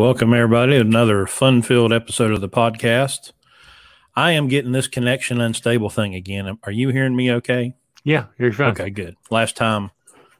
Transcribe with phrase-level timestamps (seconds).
[0.00, 3.32] Welcome, everybody, another fun filled episode of the podcast.
[4.16, 6.58] I am getting this connection unstable thing again.
[6.62, 7.74] Are you hearing me okay?
[8.02, 8.70] Yeah, you're fine.
[8.70, 9.16] Okay, good.
[9.28, 9.90] Last time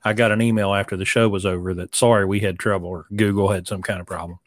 [0.03, 3.04] I got an email after the show was over that sorry we had trouble or
[3.15, 4.38] Google had some kind of problem.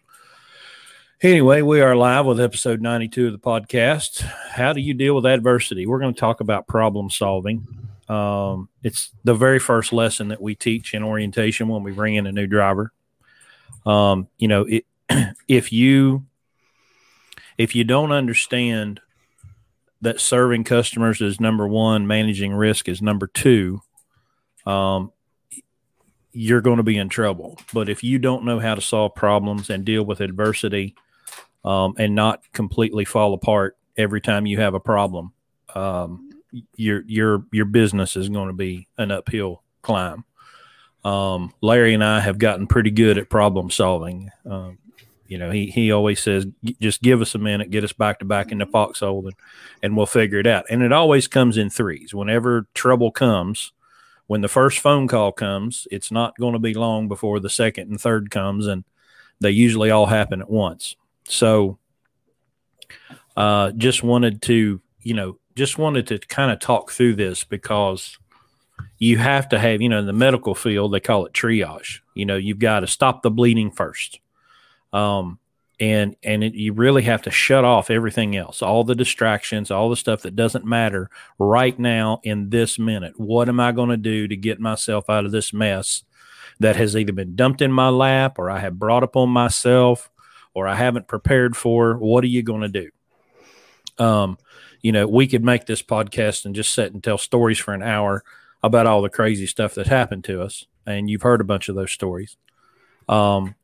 [1.22, 4.22] Anyway, we are live with episode 92 of the podcast.
[4.22, 5.86] How do you deal with adversity?
[5.86, 7.68] We're going to talk about problem solving.
[8.10, 12.26] Um, it's the very first lesson that we teach in orientation when we bring in
[12.26, 12.92] a new driver.
[13.86, 14.86] Um, you know, it,
[15.48, 16.26] if you
[17.58, 19.00] if you don't understand
[20.02, 23.82] that serving customers is number one, managing risk is number two,
[24.66, 25.12] um,
[26.34, 27.58] you're going to be in trouble.
[27.74, 30.96] But if you don't know how to solve problems and deal with adversity,
[31.64, 35.34] um, and not completely fall apart every time you have a problem,
[35.76, 36.30] um,
[36.76, 40.26] your your your business is going to be an uphill climb.
[41.04, 44.30] Um, Larry and I have gotten pretty good at problem solving.
[44.46, 44.78] Um,
[45.28, 46.46] you know, he he always says,
[46.82, 49.36] "Just give us a minute, get us back to back in the foxhole, and
[49.82, 52.14] and we'll figure it out." And it always comes in threes.
[52.14, 53.72] Whenever trouble comes,
[54.28, 57.90] when the first phone call comes, it's not going to be long before the second
[57.90, 58.84] and third comes, and
[59.40, 60.96] they usually all happen at once.
[61.26, 61.78] So,
[63.38, 68.18] uh, just wanted to, you know, just wanted to kind of talk through this because
[69.00, 72.00] you have to have, you know, in the medical field, they call it triage.
[72.14, 74.20] You know, you've got to stop the bleeding first.
[74.94, 75.40] Um,
[75.80, 79.90] and and it, you really have to shut off everything else, all the distractions, all
[79.90, 83.20] the stuff that doesn't matter right now in this minute.
[83.20, 86.04] What am I going to do to get myself out of this mess
[86.60, 90.10] that has either been dumped in my lap or I have brought upon myself
[90.54, 91.98] or I haven't prepared for?
[91.98, 92.90] What are you going to do?
[93.98, 94.38] Um,
[94.82, 97.82] you know, we could make this podcast and just sit and tell stories for an
[97.82, 98.24] hour
[98.62, 101.76] about all the crazy stuff that happened to us, and you've heard a bunch of
[101.76, 102.38] those stories.
[103.10, 103.56] Um,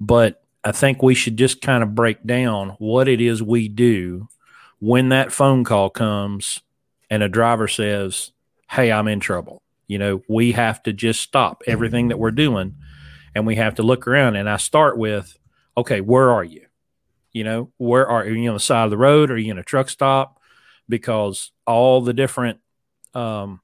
[0.00, 4.28] but I think we should just kind of break down what it is we do
[4.78, 6.60] when that phone call comes
[7.10, 8.32] and a driver says,
[8.70, 9.62] Hey, I'm in trouble.
[9.86, 12.76] You know, we have to just stop everything that we're doing
[13.34, 14.36] and we have to look around.
[14.36, 15.36] And I start with,
[15.76, 16.66] Okay, where are you?
[17.32, 19.30] You know, where are, are you on the side of the road?
[19.30, 20.38] Are you in a truck stop?
[20.88, 22.60] Because all the different,
[23.14, 23.60] um,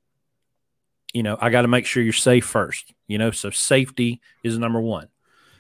[1.13, 4.59] you know, I got to make sure you're safe first, you know, so safety is
[4.59, 5.09] number one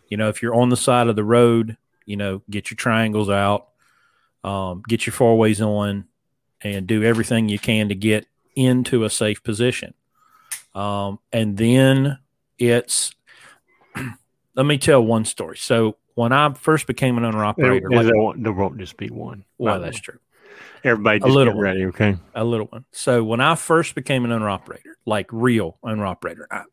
[0.08, 3.28] you know, if you're on the side of the road, you know, get your triangles
[3.28, 3.68] out,
[4.44, 6.04] um, get your four ways on,
[6.62, 8.26] and do everything you can to get
[8.56, 9.94] into a safe position.
[10.74, 12.18] Um, and then
[12.58, 13.14] it's,
[14.54, 15.56] let me tell one story.
[15.56, 19.44] So when I first became an owner operator, there, like, there won't just be one.
[19.58, 20.18] Well, that's true.
[20.84, 22.16] Everybody, a little ready, okay?
[22.34, 22.84] A little one.
[22.92, 26.64] So when I first became an owner operator, like real owner operator, I,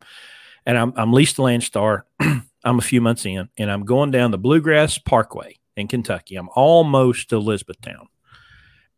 [0.64, 2.02] and I'm, I'm leased to Landstar.
[2.66, 6.34] I'm a few months in, and I'm going down the Bluegrass Parkway in Kentucky.
[6.34, 8.08] I'm almost to Elizabethtown,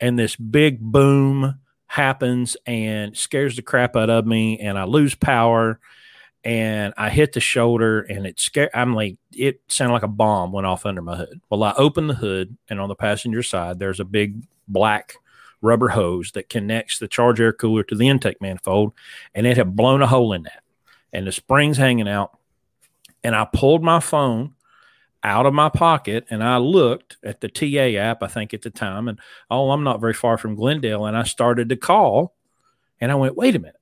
[0.01, 5.15] and this big boom happens and scares the crap out of me, and I lose
[5.15, 5.81] power,
[6.43, 8.71] and I hit the shoulder, and it scared.
[8.73, 11.39] I'm like, it sounded like a bomb went off under my hood.
[11.51, 15.13] Well, I open the hood, and on the passenger side, there's a big black
[15.61, 18.95] rubber hose that connects the charge air cooler to the intake manifold,
[19.35, 20.63] and it had blown a hole in that,
[21.13, 22.39] and the springs hanging out
[23.29, 24.55] and I pulled my phone
[25.23, 28.71] out of my pocket and I looked at the TA app, I think at the
[28.71, 29.19] time, and
[29.51, 31.05] oh, I'm not very far from Glendale.
[31.05, 32.35] And I started to call
[33.03, 33.77] and I went, wait a minute.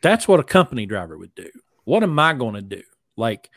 [0.00, 1.50] That's what a company driver would do.
[1.82, 2.84] What am I going to do?
[3.16, 3.50] Like,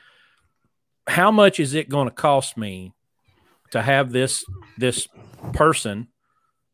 [1.05, 2.93] how much is it going to cost me
[3.73, 4.43] to have this
[4.75, 5.07] this
[5.53, 6.07] person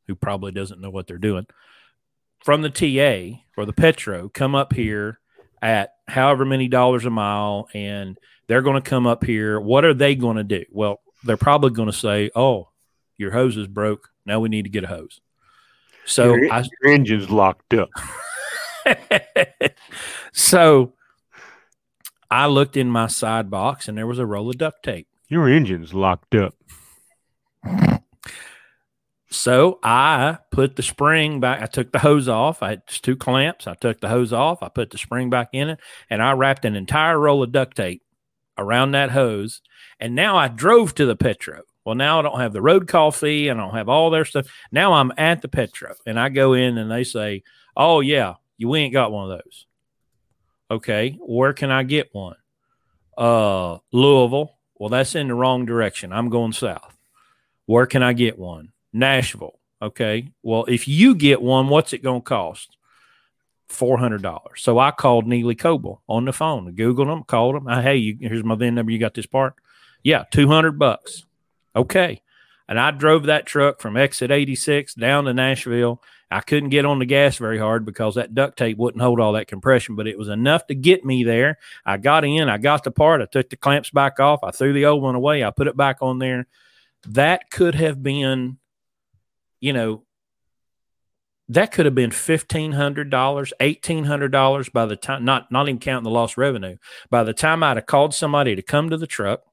[0.08, 1.48] who probably doesn't know what they're doing
[2.46, 5.20] from the TA or the Petro come up here
[5.62, 9.60] at however many dollars a mile and they're going to come up here.
[9.60, 10.66] What are they going to do?
[10.72, 12.70] Well, they're probably going to say, "Oh,
[13.18, 14.10] your hose is broke.
[14.26, 15.22] Now we need to get a hose."
[16.06, 17.90] So your, I, your engine's locked up.
[20.34, 20.94] so
[22.30, 25.08] I looked in my side box and there was a roll of duct tape.
[25.30, 26.56] Your engine's locked up.
[29.32, 31.62] So I put the spring back.
[31.62, 32.62] I took the hose off.
[32.62, 33.66] I had two clamps.
[33.66, 34.62] I took the hose off.
[34.62, 35.80] I put the spring back in it,
[36.10, 38.04] and I wrapped an entire roll of duct tape
[38.58, 39.62] around that hose.
[40.02, 41.62] And now I drove to the Petro.
[41.86, 43.48] Well, now I don't have the road call fee.
[43.48, 44.48] and I don't have all their stuff.
[44.70, 47.44] Now I'm at the Petro, and I go in, and they say,
[47.76, 49.66] "Oh yeah, you ain't got one of those."
[50.70, 52.36] Okay, where can I get one?
[53.18, 54.58] Uh, Louisville.
[54.76, 56.12] Well, that's in the wrong direction.
[56.12, 56.98] I'm going south.
[57.66, 58.74] Where can I get one?
[58.94, 59.60] Nashville.
[59.82, 60.32] Okay.
[60.44, 62.78] Well, if you get one, what's it going to cost?
[63.68, 64.62] Four hundred dollars.
[64.62, 67.68] So I called Neely Coble on the phone, Googled them, called them.
[67.82, 68.92] hey, you, here's my VIN number.
[68.92, 69.56] You got this part?
[70.04, 71.26] Yeah, 200 bucks.
[71.76, 72.22] Okay.
[72.68, 76.02] And I drove that truck from exit 86 down to Nashville.
[76.32, 79.34] I couldn't get on the gas very hard because that duct tape wouldn't hold all
[79.34, 81.58] that compression, but it was enough to get me there.
[81.86, 84.72] I got in, I got the part, I took the clamps back off, I threw
[84.72, 86.48] the old one away, I put it back on there.
[87.10, 88.58] That could have been,
[89.62, 90.04] you know,
[91.48, 95.68] that could have been fifteen hundred dollars, eighteen hundred dollars by the time not not
[95.68, 96.78] even counting the lost revenue.
[97.10, 99.44] By the time I'd have called somebody to come to the truck,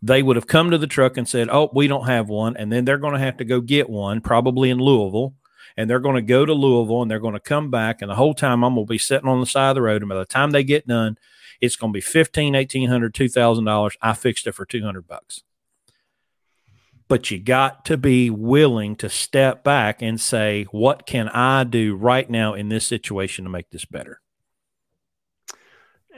[0.00, 2.72] they would have come to the truck and said, "Oh, we don't have one," and
[2.72, 5.34] then they're going to have to go get one, probably in Louisville,
[5.76, 8.16] and they're going to go to Louisville and they're going to come back, and the
[8.16, 10.16] whole time I'm going to be sitting on the side of the road, and by
[10.16, 11.18] the time they get done,
[11.60, 13.96] it's going to be fifteen, eighteen hundred, two thousand dollars.
[14.00, 15.42] I fixed it for two hundred bucks
[17.12, 21.94] but you got to be willing to step back and say, what can I do
[21.94, 24.22] right now in this situation to make this better?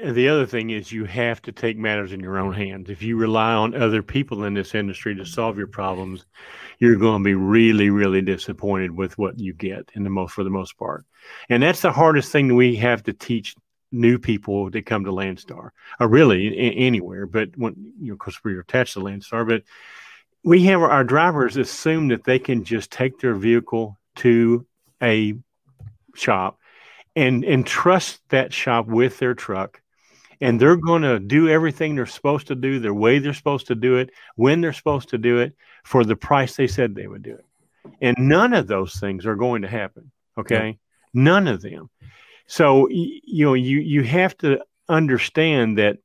[0.00, 2.90] The other thing is you have to take matters in your own hands.
[2.90, 6.26] If you rely on other people in this industry to solve your problems,
[6.78, 10.44] you're going to be really, really disappointed with what you get in the most for
[10.44, 11.04] the most part.
[11.48, 13.56] And that's the hardest thing we have to teach
[13.90, 17.26] new people that come to Landstar, or really anywhere.
[17.26, 19.64] But when you know, because we're attached to Landstar, but
[20.44, 24.66] we have our drivers assume that they can just take their vehicle to
[25.02, 25.34] a
[26.14, 26.58] shop
[27.16, 29.80] and and trust that shop with their truck.
[30.40, 33.74] And they're going to do everything they're supposed to do the way they're supposed to
[33.74, 35.54] do it when they're supposed to do it
[35.84, 37.44] for the price they said they would do it.
[38.02, 40.66] And none of those things are going to happen okay?
[40.66, 40.72] Yeah.
[41.12, 41.90] none of them.
[42.46, 45.98] So you know you you have to understand that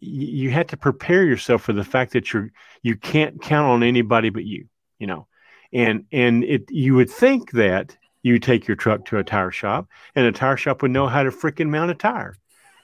[0.00, 2.50] you had to prepare yourself for the fact that you're
[2.82, 4.66] you can't count on anybody but you
[4.98, 5.26] you know?
[5.72, 9.88] And and it you would think that you take your truck to a tire shop
[10.14, 12.34] and a tire shop would know how to freaking mount a tire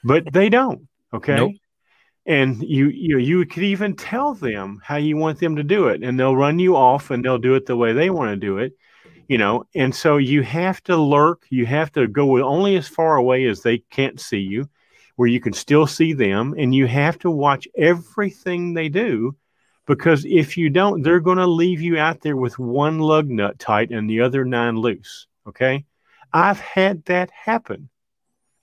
[0.05, 1.37] but they don't okay?
[1.37, 1.53] Nope.
[2.27, 6.03] and you you you could even tell them how you want them to do it
[6.03, 8.59] and they'll run you off and they'll do it the way they want to do
[8.59, 8.73] it
[9.29, 9.65] you know?
[9.75, 13.63] And so you have to lurk you have to go only as far away as
[13.63, 14.69] they can't see you
[15.17, 19.37] where you can still see them and you have to watch everything they do
[19.87, 23.59] because if you don't, they're going to leave you out there with one lug nut
[23.59, 25.27] tight and the other nine loose.
[25.47, 25.85] Okay.
[26.33, 27.89] I've had that happen.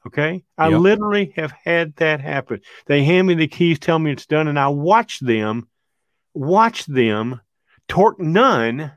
[0.05, 0.44] Okay.
[0.57, 0.79] I yep.
[0.81, 2.61] literally have had that happen.
[2.85, 5.69] They hand me the keys, tell me it's done, and I watch them,
[6.33, 7.39] watch them
[7.88, 8.91] torque none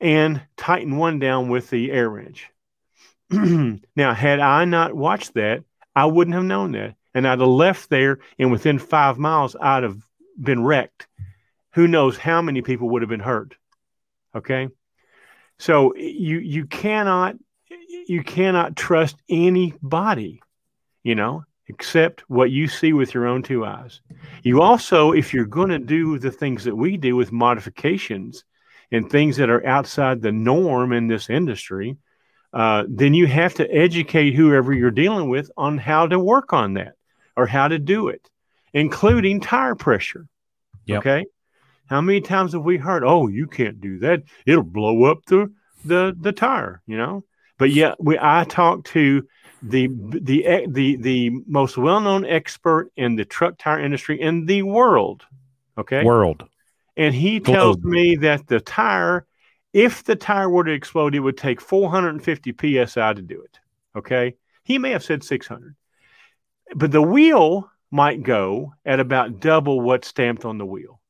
[0.00, 2.48] and tighten one down with the air wrench.
[3.30, 5.64] now, had I not watched that,
[5.94, 6.94] I wouldn't have known that.
[7.14, 9.98] And I'd have left there, and within five miles, I'd have
[10.40, 11.08] been wrecked.
[11.72, 13.56] Who knows how many people would have been hurt?
[14.34, 14.68] Okay,
[15.58, 17.36] so you you cannot
[18.06, 20.42] you cannot trust anybody,
[21.02, 24.00] you know, except what you see with your own two eyes.
[24.42, 28.44] You also, if you're going to do the things that we do with modifications
[28.92, 31.96] and things that are outside the norm in this industry,
[32.52, 36.74] uh, then you have to educate whoever you're dealing with on how to work on
[36.74, 36.94] that
[37.36, 38.28] or how to do it,
[38.72, 40.26] including tire pressure.
[40.86, 40.98] Yep.
[40.98, 41.26] Okay.
[41.86, 45.52] How many times have we heard, "Oh, you can't do that; it'll blow up the
[45.84, 47.24] the the tire," you know?
[47.58, 49.26] But yet, we I talked to
[49.62, 54.62] the the the the most well known expert in the truck tire industry in the
[54.62, 55.24] world.
[55.76, 56.44] Okay, world,
[56.96, 57.84] and he tells Globe.
[57.84, 59.26] me that the tire
[59.72, 63.58] if the tire were to explode, it would take 450 psi to do it.
[63.96, 64.36] Okay.
[64.62, 65.74] He may have said 600,
[66.74, 71.00] but the wheel might go at about double what's stamped on the wheel.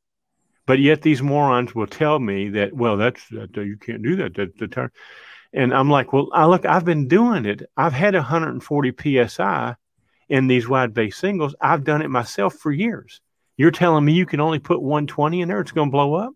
[0.64, 4.34] But yet these morons will tell me that, well, that's that, you can't do that.
[4.34, 4.92] That the tire.
[5.52, 7.62] And I'm like, well, I look, I've been doing it.
[7.76, 9.74] I've had 140 psi
[10.28, 11.54] in these wide base singles.
[11.60, 13.20] I've done it myself for years.
[13.56, 16.34] You're telling me you can only put 120 in there, it's going to blow up?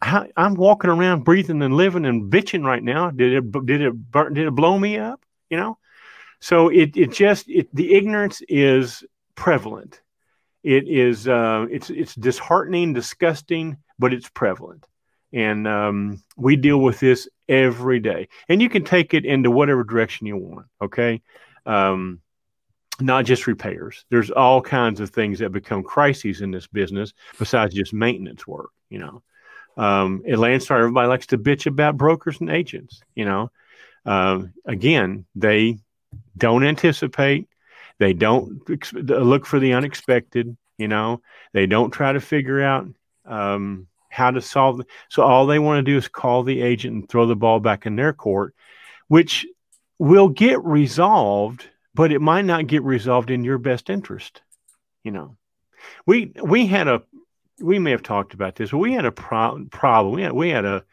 [0.00, 3.10] I, am walking around breathing and living and bitching right now.
[3.10, 5.24] Did it did it burn, did it blow me up?
[5.50, 5.78] You know,
[6.40, 10.00] so it it just it the ignorance is prevalent.
[10.62, 14.86] It is uh, it's it's disheartening, disgusting, but it's prevalent,
[15.32, 18.28] and um, we deal with this every day.
[18.48, 20.66] And you can take it into whatever direction you want.
[20.82, 21.22] Okay.
[21.64, 22.20] Um,
[23.00, 24.04] not just repairs.
[24.10, 28.70] There's all kinds of things that become crises in this business besides just maintenance work,
[28.88, 29.22] you know.
[29.76, 33.02] Um, at Landstar, everybody likes to bitch about brokers and agents.
[33.14, 33.50] You know,
[34.04, 35.78] um, again, they
[36.36, 37.48] don't anticipate,
[37.98, 40.56] they don't ex- look for the unexpected.
[40.78, 41.20] You know,
[41.52, 42.86] they don't try to figure out
[43.24, 44.78] um, how to solve.
[44.78, 47.60] The, so all they want to do is call the agent and throw the ball
[47.60, 48.54] back in their court,
[49.08, 49.46] which
[49.98, 54.42] will get resolved, but it might not get resolved in your best interest.
[55.02, 55.36] You know,
[56.06, 57.02] We we had a
[57.60, 60.14] we may have talked about this, but we had a pro- problem.
[60.14, 60.84] We had we had a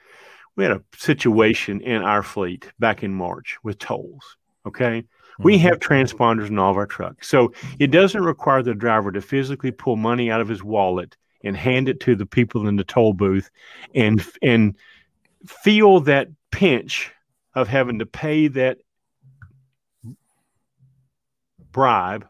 [0.55, 4.37] we had a situation in our fleet back in March with tolls.
[4.65, 5.01] Okay.
[5.01, 5.43] Mm-hmm.
[5.43, 7.27] We have transponders in all of our trucks.
[7.27, 11.57] So it doesn't require the driver to physically pull money out of his wallet and
[11.57, 13.49] hand it to the people in the toll booth
[13.93, 14.75] and and
[15.45, 17.11] feel that pinch
[17.55, 18.77] of having to pay that
[21.71, 22.27] bribe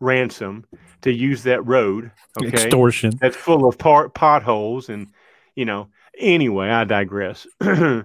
[0.00, 0.64] ransom
[1.02, 2.48] to use that road okay?
[2.48, 3.12] Extortion.
[3.20, 5.08] That's full of part potholes and
[5.54, 5.88] you know
[6.18, 7.46] anyway i digress.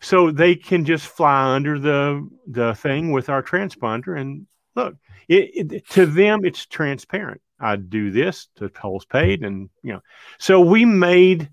[0.00, 4.96] So they can just fly under the the thing with our transponder and look
[5.28, 7.40] it, it, to them it's transparent.
[7.58, 10.02] I do this the tolls paid and you know.
[10.38, 11.50] So we made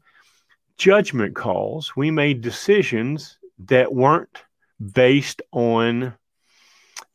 [0.77, 1.95] judgment calls.
[1.95, 4.43] We made decisions that weren't
[4.93, 6.13] based on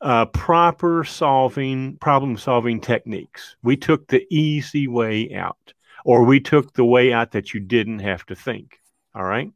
[0.01, 3.57] uh, proper solving problem solving techniques.
[3.63, 5.73] We took the easy way out,
[6.05, 8.81] or we took the way out that you didn't have to think.
[9.15, 9.51] All right.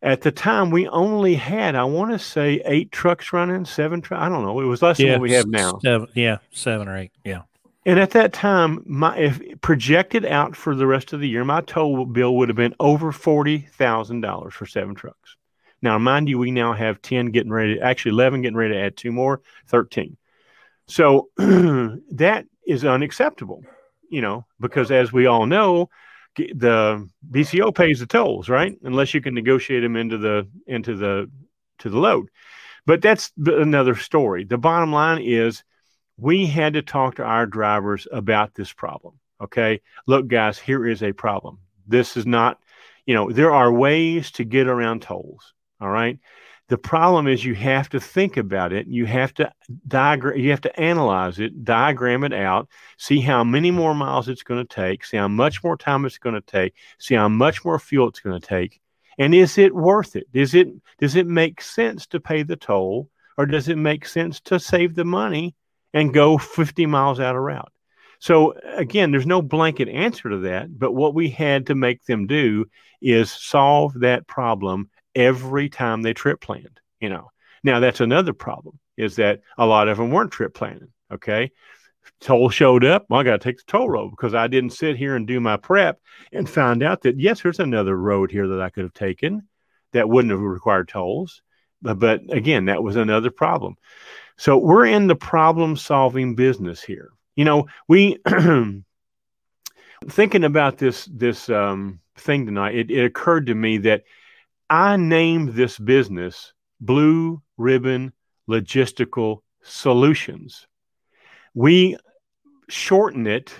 [0.00, 4.00] At the time, we only had, I want to say, eight trucks running, seven.
[4.00, 4.22] trucks.
[4.22, 4.60] I don't know.
[4.60, 5.80] It was less yeah, than what we have now.
[5.80, 7.10] Seven, yeah, seven or eight.
[7.24, 7.42] Yeah.
[7.84, 11.62] And at that time, my if projected out for the rest of the year, my
[11.62, 15.36] total bill would have been over forty thousand dollars for seven trucks.
[15.80, 18.96] Now, mind you, we now have 10 getting ready, actually 11 getting ready to add
[18.96, 20.16] two more, 13.
[20.86, 23.62] So that is unacceptable,
[24.10, 25.90] you know, because as we all know,
[26.36, 28.76] the BCO pays the tolls, right?
[28.82, 31.30] Unless you can negotiate them into the into the
[31.80, 32.28] to the load.
[32.86, 34.44] But that's another story.
[34.44, 35.64] The bottom line is
[36.16, 39.18] we had to talk to our drivers about this problem.
[39.40, 39.80] Okay.
[40.06, 41.58] Look, guys, here is a problem.
[41.86, 42.58] This is not,
[43.06, 45.54] you know, there are ways to get around tolls.
[45.80, 46.18] All right.
[46.68, 48.86] The problem is you have to think about it.
[48.86, 49.50] You have to
[49.86, 52.68] diagram, you have to analyze it, diagram it out,
[52.98, 56.18] see how many more miles it's going to take, see how much more time it's
[56.18, 58.80] going to take, see how much more fuel it's going to take.
[59.18, 60.26] And is it worth it?
[60.34, 60.68] Is it
[60.98, 63.08] does it make sense to pay the toll
[63.38, 65.54] or does it make sense to save the money
[65.94, 67.72] and go 50 miles out of route?
[68.20, 72.26] So again, there's no blanket answer to that, but what we had to make them
[72.26, 72.66] do
[73.00, 77.30] is solve that problem every time they trip planned, you know.
[77.64, 80.92] Now that's another problem is that a lot of them weren't trip planning.
[81.12, 81.50] Okay.
[82.20, 83.06] Toll showed up.
[83.08, 85.40] Well, I got to take the toll road because I didn't sit here and do
[85.40, 86.00] my prep
[86.32, 89.42] and find out that yes, there's another road here that I could have taken
[89.92, 91.42] that wouldn't have required tolls.
[91.82, 93.76] But, but again, that was another problem.
[94.36, 97.10] So we're in the problem solving business here.
[97.36, 98.18] You know, we
[100.08, 102.74] thinking about this this um, thing tonight.
[102.74, 104.04] It, it occurred to me that
[104.70, 108.12] I named this business Blue Ribbon
[108.48, 110.66] Logistical Solutions.
[111.54, 111.96] We
[112.68, 113.54] shorten it,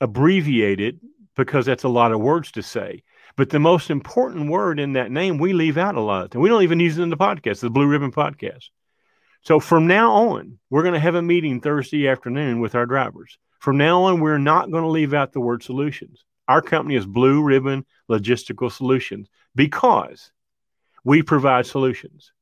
[0.00, 0.96] abbreviate it,
[1.34, 3.02] because that's a lot of words to say.
[3.36, 6.34] But the most important word in that name, we leave out a lot.
[6.34, 8.68] And we don't even use it in the podcast, the Blue Ribbon Podcast.
[9.42, 13.38] So from now on, we're going to have a meeting Thursday afternoon with our drivers.
[13.60, 16.22] From now on, we're not going to leave out the word solutions.
[16.48, 20.30] Our company is Blue Ribbon Logistical Solutions because
[21.04, 22.32] we provide solutions.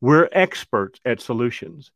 [0.00, 1.90] We're experts at solutions.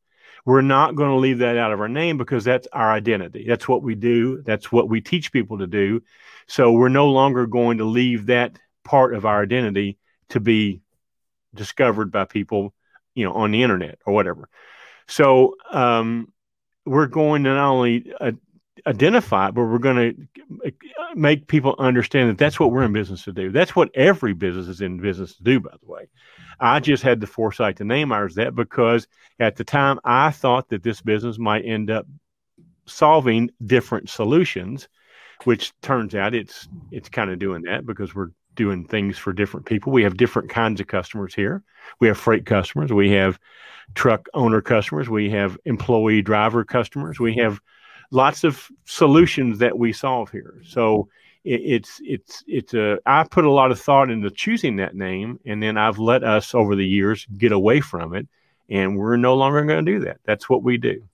[0.44, 3.44] We're not going to leave that out of our name because that's our identity.
[3.46, 4.42] That's what we do.
[4.42, 6.02] That's what we teach people to do.
[6.46, 9.98] So we're no longer going to leave that part of our identity
[10.30, 10.80] to be
[11.54, 12.72] discovered by people,
[13.14, 14.48] you know, on the internet or whatever.
[15.06, 16.32] So um,
[16.86, 18.32] we're going to not only uh,
[18.87, 20.70] identify it, but we're going to uh,
[21.14, 23.50] make people understand that that's what we're in business to do.
[23.50, 26.08] That's what every business is in business to do, by the way.
[26.61, 29.06] I just had the foresight to name ours that because
[29.38, 32.06] at the time I thought that this business might end up
[32.87, 34.88] solving different solutions,
[35.44, 39.66] which turns out it's it's kind of doing that because we're doing things for different
[39.66, 39.92] people.
[39.92, 41.62] We have different kinds of customers here.
[42.00, 43.38] We have freight customers, we have
[43.94, 47.61] truck owner customers, we have employee driver customers, we have
[48.10, 50.60] lots of solutions that we solve here.
[50.66, 51.08] So
[51.44, 55.40] it, it's it's it's a I put a lot of thought into choosing that name,
[55.44, 58.28] and then I've let us over the years get away from it,
[58.68, 60.18] and we're no longer going to do that.
[60.24, 61.04] That's what we do.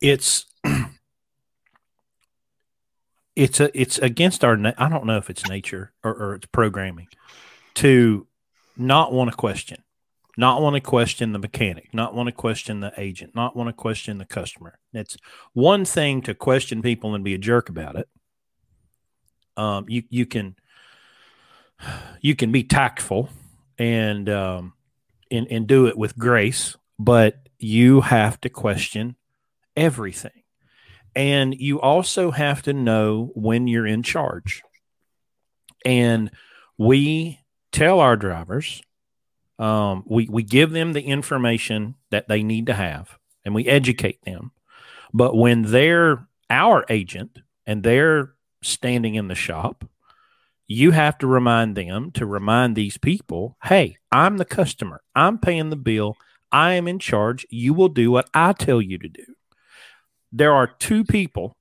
[0.00, 0.46] It's
[3.36, 7.08] it's a it's against our I don't know if it's nature or, or it's programming
[7.74, 8.26] to
[8.76, 9.82] not want to question
[10.36, 13.72] not want to question the mechanic, not want to question the agent, not want to
[13.72, 14.78] question the customer.
[14.92, 15.16] It's
[15.52, 18.08] one thing to question people and be a jerk about it.
[19.56, 20.56] Um, you you can
[22.20, 23.28] you can be tactful
[23.78, 24.74] and um,
[25.30, 29.16] and and do it with grace, but you have to question
[29.76, 30.30] everything.
[31.14, 34.62] And you also have to know when you're in charge.
[35.84, 36.30] And
[36.78, 37.40] we
[37.72, 38.82] tell our drivers,
[39.60, 44.24] um, we, we give them the information that they need to have and we educate
[44.24, 44.52] them.
[45.12, 49.84] But when they're our agent and they're standing in the shop,
[50.66, 55.68] you have to remind them to remind these people hey, I'm the customer, I'm paying
[55.68, 56.16] the bill,
[56.50, 57.46] I am in charge.
[57.50, 59.24] You will do what I tell you to do.
[60.32, 61.56] There are two people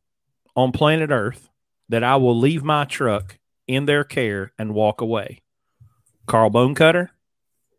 [0.55, 1.49] on planet Earth
[1.89, 5.41] that I will leave my truck in their care and walk away
[6.27, 7.09] Carl Bonecutter,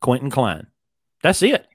[0.00, 0.66] Quentin Klein.
[1.22, 1.66] That's it.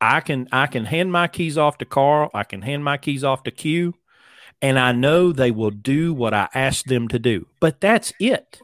[0.00, 2.30] I can I can hand my keys off to Carl.
[2.34, 3.94] I can hand my keys off to Q,
[4.60, 7.46] and I know they will do what I ask them to do.
[7.60, 8.60] But that's it.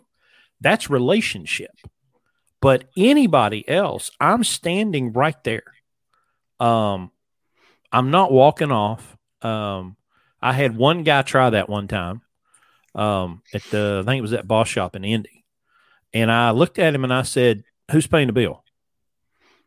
[0.61, 1.71] That's relationship.
[2.61, 5.63] But anybody else, I'm standing right there.
[6.59, 7.13] Um,
[7.93, 9.17] I'm not walking off.
[9.41, 9.97] Um,
[10.43, 12.23] I had one guy try that one time.
[12.97, 15.45] Um, at the I think it was at boss shop in Indy,
[16.13, 18.65] and I looked at him and I said, "Who's paying the bill?"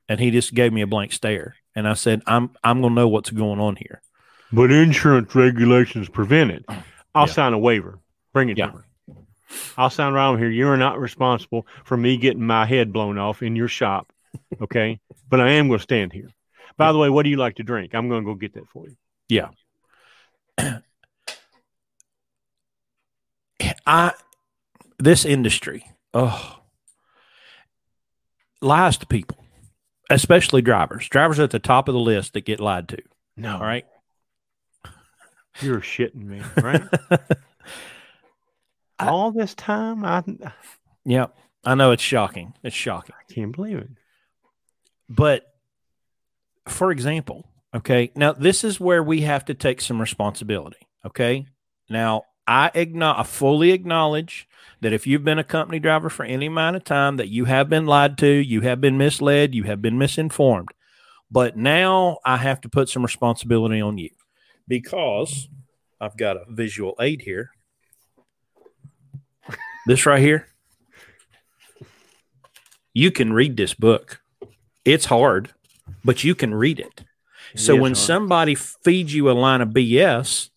[0.09, 1.55] And he just gave me a blank stare.
[1.75, 4.01] And I said, "I'm I'm gonna know what's going on here."
[4.51, 6.65] But insurance regulations prevent it.
[7.15, 7.33] I'll Yeah.
[7.33, 7.99] sign a waiver.
[8.33, 8.67] Bring it Yeah.
[8.71, 8.83] to me.
[9.77, 10.49] I'll sign around here.
[10.49, 14.11] You're not responsible for me getting my head blown off in your shop.
[14.61, 14.99] Okay.
[15.29, 16.29] but I am going to stand here.
[16.77, 17.93] By the way, what do you like to drink?
[17.93, 18.95] I'm going to go get that for you.
[19.27, 19.49] Yeah.
[23.85, 24.13] I
[24.97, 26.60] this industry, oh,
[28.61, 29.43] lies to people,
[30.09, 31.07] especially drivers.
[31.09, 32.97] Drivers are at the top of the list that get lied to.
[33.35, 33.55] No.
[33.55, 33.85] All right.
[35.61, 36.83] You're shitting me, right?
[38.99, 40.53] All this time, I, I
[41.03, 41.27] Yeah,
[41.65, 42.53] I know it's shocking.
[42.63, 43.15] It's shocking.
[43.19, 43.89] I can't believe it.
[45.09, 45.45] But
[46.67, 50.87] for example, okay, now this is where we have to take some responsibility.
[51.05, 51.45] Okay.
[51.89, 54.45] Now I acknow- I fully acknowledge
[54.81, 57.69] that if you've been a company driver for any amount of time, that you have
[57.69, 60.67] been lied to, you have been misled, you have been misinformed.
[61.31, 64.09] But now I have to put some responsibility on you
[64.67, 65.47] because
[66.01, 67.51] I've got a visual aid here.
[69.87, 70.47] This right here.
[72.93, 74.21] You can read this book.
[74.83, 75.53] It's hard,
[76.03, 77.05] but you can read it.
[77.55, 77.97] So when hard.
[77.97, 80.49] somebody feeds you a line of BS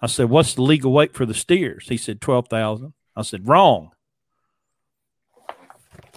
[0.00, 1.88] I said, What's the legal weight for the steers?
[1.88, 2.92] He said, 12,000.
[3.14, 3.90] I said, Wrong.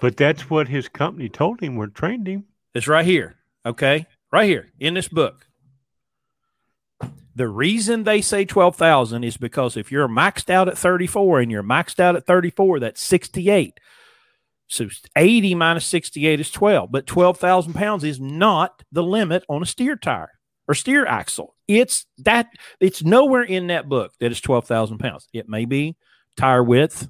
[0.02, 1.76] But that's what his company told him.
[1.76, 2.46] We're trained him.
[2.74, 3.36] It's right here.
[3.65, 4.06] Okay.
[4.32, 5.48] Right here in this book.
[7.36, 11.63] The reason they say 12,000 is because if you're maxed out at 34 and you're
[11.63, 13.80] maxed out at 34, that's 68.
[14.69, 19.65] So 80 minus 68 is 12, but 12,000 pounds is not the limit on a
[19.65, 20.29] steer tire
[20.67, 21.55] or steer axle.
[21.67, 25.27] It's that, it's nowhere in that book that it's 12,000 pounds.
[25.34, 25.95] It may be
[26.38, 27.10] tire width,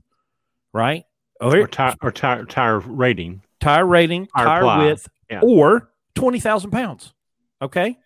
[0.74, 1.04] right?
[1.42, 3.42] Oh, Or tire, or tire, tire rating.
[3.60, 4.86] tire rating, Tire tire, ply.
[4.86, 5.42] width, Yeah.
[5.44, 7.14] or 20,000 pounds.
[7.62, 7.98] Okay.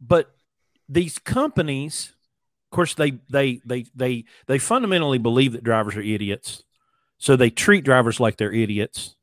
[0.00, 0.30] But
[0.88, 2.12] these companies,
[2.70, 6.62] of course, they, they, they, they, they fundamentally believe that drivers are idiots.
[7.22, 9.14] So they treat drivers like they're idiots.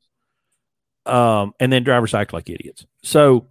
[1.04, 2.86] Um, and then drivers act like idiots.
[3.02, 3.48] So,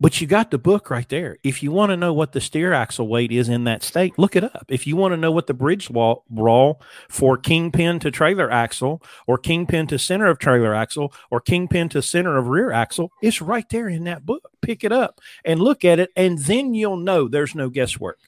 [0.00, 1.36] but you got the book right there.
[1.44, 4.34] If you want to know what the steer axle weight is in that state, look
[4.34, 4.66] it up.
[4.68, 9.00] If you want to know what the bridge wall brawl for kingpin to trailer axle
[9.28, 13.40] or kingpin to center of trailer axle or kingpin to center of rear axle, it's
[13.40, 14.50] right there in that book.
[14.62, 18.18] Pick it up and look at it, and then you'll know there's no guesswork.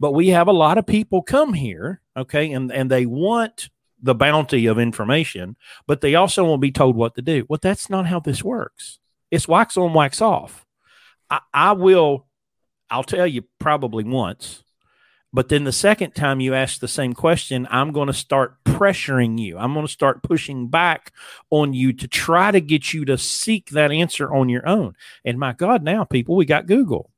[0.00, 3.68] But we have a lot of people come here, okay, and, and they want
[4.02, 5.56] the bounty of information,
[5.86, 7.44] but they also won't be told what to do.
[7.48, 8.98] Well, that's not how this works.
[9.30, 10.66] It's wax on, wax off.
[11.28, 12.26] I, I will,
[12.90, 14.64] I'll tell you probably once,
[15.32, 19.38] but then the second time you ask the same question, I'm going to start pressuring
[19.38, 19.58] you.
[19.58, 21.12] I'm going to start pushing back
[21.50, 24.94] on you to try to get you to seek that answer on your own.
[25.24, 27.10] And my God, now people, we got Google.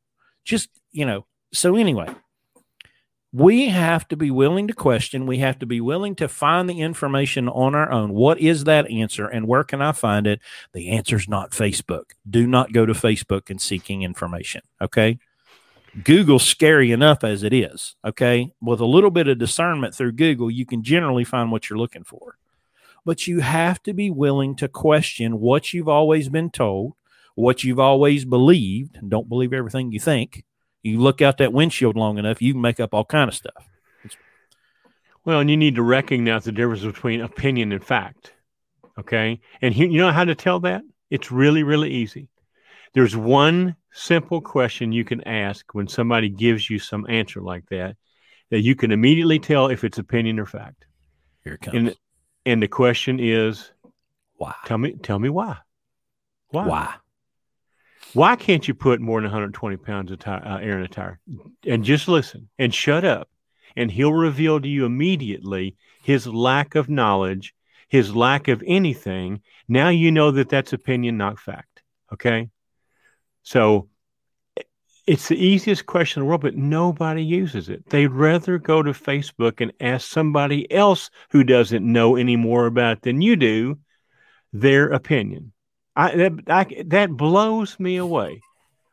[0.45, 2.09] Just, you know, so anyway,
[3.33, 5.27] we have to be willing to question.
[5.27, 8.13] We have to be willing to find the information on our own.
[8.13, 10.41] What is that answer and where can I find it?
[10.75, 12.11] The answer is not Facebook.
[12.29, 14.61] Do not go to Facebook and seeking information.
[14.83, 15.19] Okay.
[16.05, 17.97] Google's scary enough as it is.
[18.05, 18.53] Okay.
[18.61, 22.05] With a little bit of discernment through Google, you can generally find what you're looking
[22.05, 22.37] for.
[23.05, 26.95] But you have to be willing to question what you've always been told,
[27.35, 28.99] what you've always believed.
[29.09, 30.45] Don't believe everything you think
[30.83, 33.69] you look out that windshield long enough, you can make up all kind of stuff.
[35.25, 38.33] Well, and you need to recognize the difference between opinion and fact.
[38.99, 39.41] Okay.
[39.61, 40.83] And you know how to tell that?
[41.11, 42.29] It's really, really easy.
[42.95, 47.97] There's one simple question you can ask when somebody gives you some answer like that,
[48.51, 50.85] that you can immediately tell if it's opinion or fact.
[51.45, 51.77] Here it comes.
[51.77, 51.97] And,
[52.45, 53.71] and the question is,
[54.37, 54.55] why?
[54.67, 55.59] Tell me, tell me why.
[56.49, 56.67] Why?
[56.67, 56.95] Why?
[58.15, 61.19] Why can't you put more than 120 pounds of tire, uh, air in a tire?
[61.67, 63.29] And just listen and shut up.
[63.77, 67.55] And he'll reveal to you immediately his lack of knowledge,
[67.89, 69.41] his lack of anything.
[69.67, 71.83] Now you know that that's opinion, not fact.
[72.13, 72.51] Okay.
[73.43, 73.89] So
[75.07, 77.89] it's the easiest question in the world, but nobody uses it.
[77.89, 82.99] They'd rather go to Facebook and ask somebody else who doesn't know any more about
[82.99, 83.79] it than you do
[84.53, 85.52] their opinion.
[85.95, 88.41] I that I, that blows me away.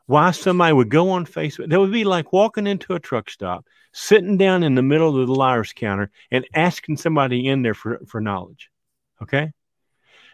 [0.06, 1.70] Why somebody would go on Facebook?
[1.70, 5.28] That would be like walking into a truck stop, sitting down in the middle of
[5.28, 8.70] the liar's counter, and asking somebody in there for, for knowledge.
[9.22, 9.52] Okay,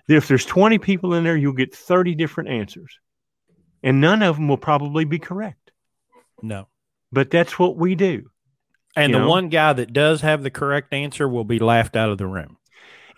[0.08, 3.00] if there's 20 people in there, you'll get 30 different answers,
[3.84, 5.72] and none of them will probably be correct.
[6.42, 6.68] No,
[7.12, 8.30] but that's what we do.
[8.96, 9.28] And the know?
[9.28, 12.58] one guy that does have the correct answer will be laughed out of the room.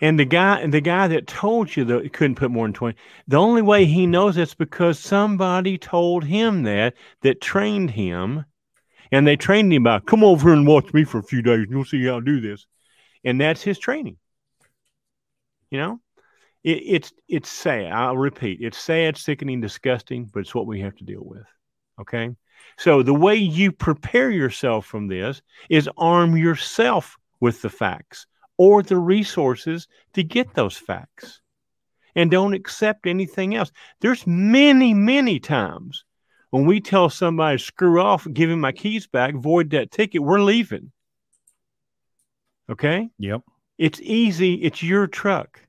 [0.00, 2.96] And the guy, the guy that told you that he couldn't put more than twenty,
[3.26, 8.44] the only way he knows it's because somebody told him that, that trained him,
[9.10, 11.70] and they trained him by, come over and watch me for a few days, and
[11.70, 12.64] you'll see how I do this,
[13.24, 14.18] and that's his training.
[15.68, 16.00] You know,
[16.62, 17.90] it, it's it's sad.
[17.90, 21.46] I'll repeat, it's sad, sickening, disgusting, but it's what we have to deal with.
[22.00, 22.36] Okay,
[22.76, 28.27] so the way you prepare yourself from this is arm yourself with the facts
[28.58, 31.40] or the resources to get those facts
[32.14, 33.70] and don't accept anything else.
[34.00, 36.04] There's many, many times
[36.50, 40.40] when we tell somebody, screw off, give him my keys back, void that ticket, we're
[40.40, 40.92] leaving.
[42.70, 43.08] Okay?
[43.18, 43.42] Yep.
[43.78, 44.54] It's easy.
[44.54, 45.60] It's your truck.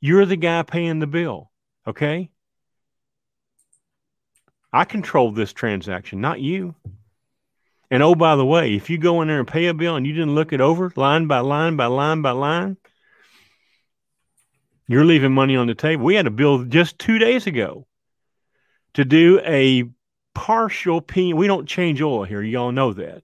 [0.00, 1.50] You're the guy paying the bill.
[1.86, 2.30] Okay?
[4.72, 6.74] I control this transaction, not you.
[7.90, 10.06] And oh, by the way, if you go in there and pay a bill and
[10.06, 12.76] you didn't look it over line by line by line by line,
[14.88, 16.04] you're leaving money on the table.
[16.04, 17.86] We had a bill just two days ago
[18.94, 19.84] to do a
[20.34, 21.36] partial PM.
[21.36, 22.42] We don't change oil here.
[22.42, 23.22] You all know that.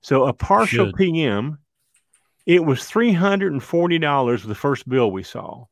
[0.00, 0.96] So a partial Should.
[0.96, 1.58] PM,
[2.46, 5.66] it was $340 the first bill we saw.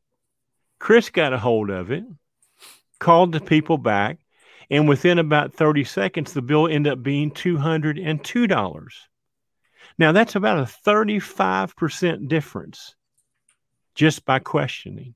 [0.79, 2.05] Chris got a hold of it,
[2.99, 4.19] called the people back,
[4.71, 8.89] and within about 30 seconds, the bill ended up being $202.
[9.99, 12.95] Now, that's about a 35% difference
[13.95, 15.15] just by questioning.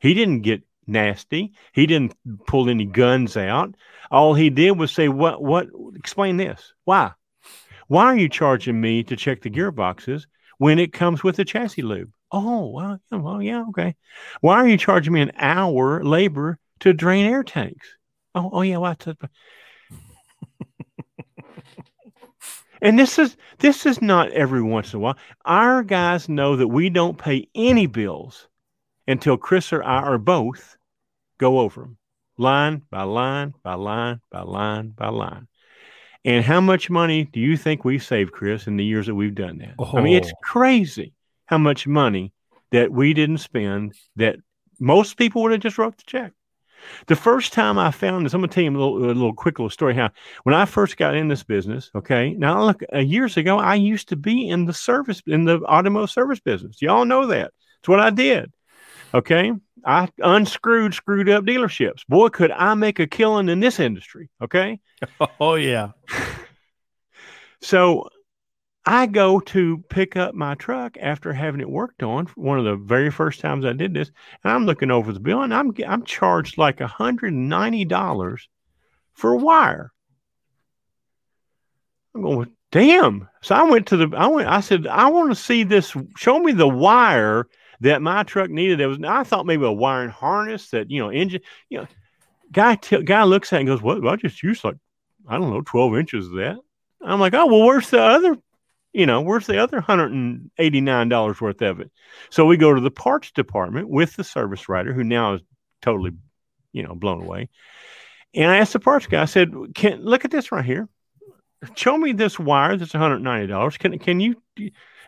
[0.00, 1.52] He didn't get nasty.
[1.72, 2.14] He didn't
[2.46, 3.74] pull any guns out.
[4.10, 6.72] All he did was say, What, what, explain this.
[6.84, 7.12] Why?
[7.86, 10.26] Why are you charging me to check the gearboxes
[10.58, 12.10] when it comes with the chassis lube?
[12.32, 13.96] Oh, well, well, yeah, okay.
[14.40, 17.88] Why are you charging me an hour labor to drain air tanks?
[18.34, 19.06] Oh, oh yeah, what?
[22.82, 25.18] and this is this is not every once in a while.
[25.44, 28.48] Our guys know that we don't pay any bills
[29.06, 30.76] until Chris or I or both
[31.38, 31.96] go over them
[32.40, 35.46] line by line by line by line by line.
[36.24, 39.34] And how much money do you think we've saved, Chris, in the years that we've
[39.34, 39.74] done that?
[39.78, 39.96] Oh.
[39.96, 40.40] I mean, it's oh.
[40.42, 41.14] crazy
[41.46, 42.32] how much money
[42.72, 44.36] that we didn't spend that
[44.78, 46.32] most people would have just wrote the check.
[47.06, 49.34] The first time I found this, I'm going to tell you a little, a little
[49.34, 49.94] quick little story.
[49.94, 50.10] How
[50.44, 54.08] when I first got in this business, okay, now look, uh, years ago, I used
[54.10, 56.80] to be in the service in the automotive service business.
[56.80, 57.52] Y'all know that.
[57.80, 58.52] It's what I did.
[59.12, 59.52] Okay,
[59.84, 62.06] I unscrewed screwed up dealerships.
[62.08, 64.30] Boy, could I make a killing in this industry.
[64.42, 64.80] Okay.
[65.40, 65.92] Oh yeah.
[67.62, 68.10] so
[68.86, 72.26] I go to pick up my truck after having it worked on.
[72.34, 74.10] One of the very first times I did this,
[74.42, 78.48] and I'm looking over the bill, and I'm I'm charged like hundred and ninety dollars
[79.12, 79.92] for a wire.
[82.14, 83.28] I'm going, damn.
[83.42, 85.94] So I went to the, I went, I said, I want to see this.
[86.16, 87.46] Show me the wire
[87.80, 88.80] that my truck needed.
[88.80, 91.86] It was, I thought maybe a wiring harness that, you know, engine, you know,
[92.52, 94.76] guy, t- guy looks at it and goes, well, I just used like,
[95.28, 96.56] I don't know, 12 inches of that.
[97.02, 98.36] I'm like, oh, well, where's the other,
[98.92, 101.90] you know, where's the other $189 worth of it?
[102.30, 105.42] So we go to the parts department with the service writer who now is
[105.82, 106.12] totally,
[106.72, 107.48] you know, blown away.
[108.34, 110.88] And I asked the parts guy, I said, can look at this right here
[111.74, 113.78] show me this wire that's $190.
[113.78, 114.36] Can can you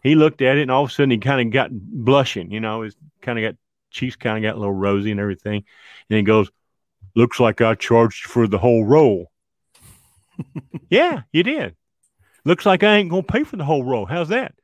[0.02, 2.60] he looked at it and all of a sudden he kind of got blushing, you
[2.60, 3.58] know, his kind of got
[3.90, 5.64] cheeks kind of got a little rosy and everything.
[6.10, 6.50] And he goes,
[7.14, 9.30] Looks like I charged for the whole roll.
[10.90, 11.76] yeah, you did.
[12.44, 14.06] Looks like I ain't gonna pay for the whole roll.
[14.06, 14.54] How's that?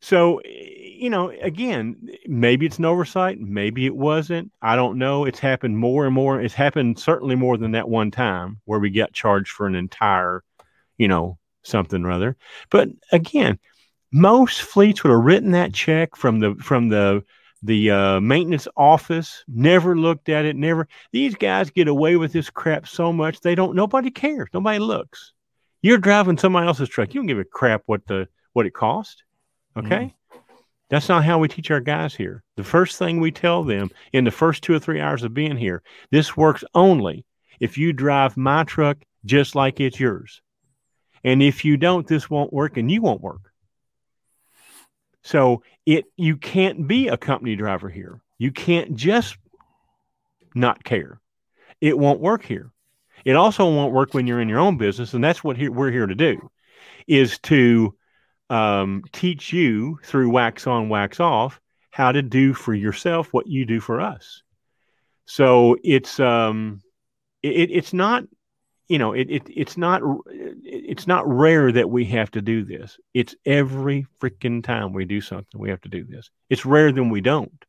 [0.00, 4.52] So, you know, again, maybe it's an oversight, maybe it wasn't.
[4.62, 5.24] I don't know.
[5.24, 6.40] It's happened more and more.
[6.40, 10.44] It's happened certainly more than that one time where we got charged for an entire
[10.98, 12.36] you know, something or other.
[12.70, 13.58] But again,
[14.12, 17.24] most fleets would have written that check from the from the
[17.62, 19.44] the uh, maintenance office.
[19.48, 20.56] Never looked at it.
[20.56, 20.88] Never.
[21.12, 23.74] These guys get away with this crap so much they don't.
[23.74, 24.48] Nobody cares.
[24.52, 25.32] Nobody looks.
[25.82, 27.14] You're driving somebody else's truck.
[27.14, 29.22] You don't give a crap what the what it cost.
[29.76, 29.96] Okay.
[29.96, 30.14] Mm.
[30.90, 32.42] That's not how we teach our guys here.
[32.56, 35.56] The first thing we tell them in the first two or three hours of being
[35.56, 37.26] here, this works only
[37.60, 40.40] if you drive my truck just like it's yours.
[41.24, 43.52] And if you don't, this won't work and you won't work.
[45.22, 48.22] So it you can't be a company driver here.
[48.38, 49.36] You can't just
[50.54, 51.20] not care.
[51.80, 52.70] It won't work here.
[53.28, 55.90] It also won't work when you're in your own business, and that's what he, we're
[55.90, 56.50] here to do,
[57.06, 57.94] is to
[58.48, 61.60] um, teach you through wax on, wax off
[61.90, 64.42] how to do for yourself what you do for us.
[65.26, 66.80] So it's um,
[67.42, 68.24] it, it's not
[68.88, 70.00] you know, it, it it's not
[70.64, 72.98] it's not rare that we have to do this.
[73.12, 76.30] It's every freaking time we do something, we have to do this.
[76.48, 77.64] It's rare than we don't.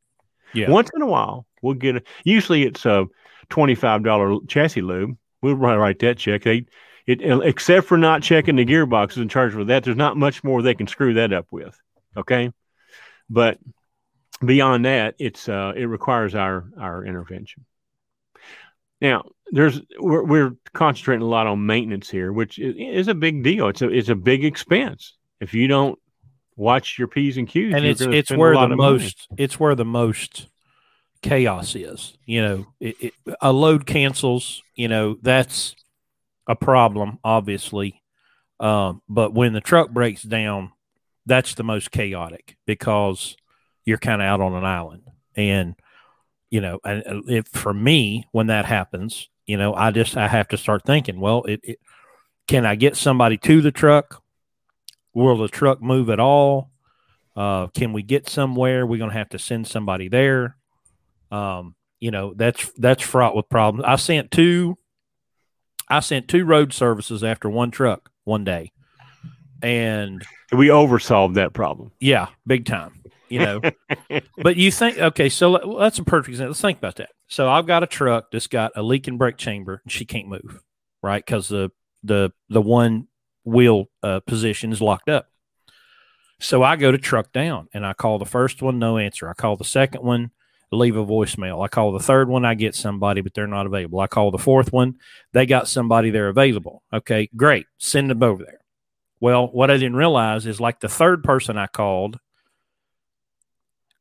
[0.53, 0.69] Yeah.
[0.69, 2.03] Once in a while, we'll get a.
[2.23, 3.07] Usually, it's a
[3.49, 5.17] twenty-five dollar chassis lube.
[5.41, 6.43] We'll write that check.
[6.43, 6.65] They,
[7.07, 10.61] it, except for not checking the gearboxes and charge for that, there's not much more
[10.61, 11.79] they can screw that up with.
[12.17, 12.51] Okay,
[13.29, 13.57] but
[14.43, 17.65] beyond that, it's uh, it requires our our intervention.
[19.01, 23.69] Now, there's we're, we're, concentrating a lot on maintenance here, which is a big deal.
[23.69, 25.15] It's a it's a big expense.
[25.39, 25.97] If you don't
[26.55, 29.43] watch your p's and q's, and it's it's where the most money.
[29.43, 30.47] it's where the most
[31.21, 32.17] chaos is.
[32.25, 34.61] You know, it, it, a load cancels.
[34.75, 35.75] You know, that's
[36.47, 38.01] a problem, obviously.
[38.59, 40.71] Um, but when the truck breaks down,
[41.25, 43.37] that's the most chaotic because
[43.85, 45.03] you're kind of out on an island
[45.35, 45.75] and
[46.49, 50.47] you know, and if for me, when that happens, you know, I just I have
[50.49, 51.79] to start thinking, well, it, it
[52.47, 54.23] can I get somebody to the truck?
[55.13, 56.71] Will the truck move at all?
[57.35, 58.85] Uh, can we get somewhere?
[58.85, 60.55] We're gonna have to send somebody there.
[61.31, 63.85] Um, you know, that's that's fraught with problems.
[63.87, 64.77] I sent two
[65.87, 68.71] I sent two road services after one truck one day.
[69.61, 71.91] And we oversolved that problem.
[71.99, 73.61] Yeah, big time you know.
[74.37, 76.51] but you think, okay, so let, that's a perfect example.
[76.51, 77.11] Let's think about that.
[77.27, 80.61] So I've got a truck that's got a leaking brake chamber, and she can't move,
[81.01, 81.23] right?
[81.23, 81.71] Because the
[82.03, 83.07] the the one
[83.45, 85.27] wheel uh, position is locked up.
[86.39, 89.29] So I go to truck down, and I call the first one, no answer.
[89.29, 90.31] I call the second one,
[90.71, 91.63] leave a voicemail.
[91.63, 93.99] I call the third one, I get somebody, but they're not available.
[93.99, 94.95] I call the fourth one,
[95.33, 96.83] they got somebody there available.
[96.93, 98.59] Okay, great, send them over there.
[99.19, 102.19] Well, what I didn't realize is like the third person I called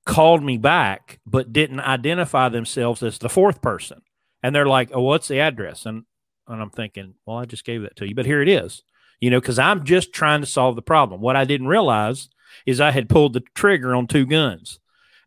[0.04, 4.00] called me back, but didn't identify themselves as the fourth person.
[4.42, 6.04] And they're like, "Oh, what's the address?" And
[6.46, 8.83] and I'm thinking, "Well, I just gave that to you, but here it is."
[9.20, 11.20] You know, because I'm just trying to solve the problem.
[11.20, 12.28] What I didn't realize
[12.64, 14.78] is I had pulled the trigger on two guns.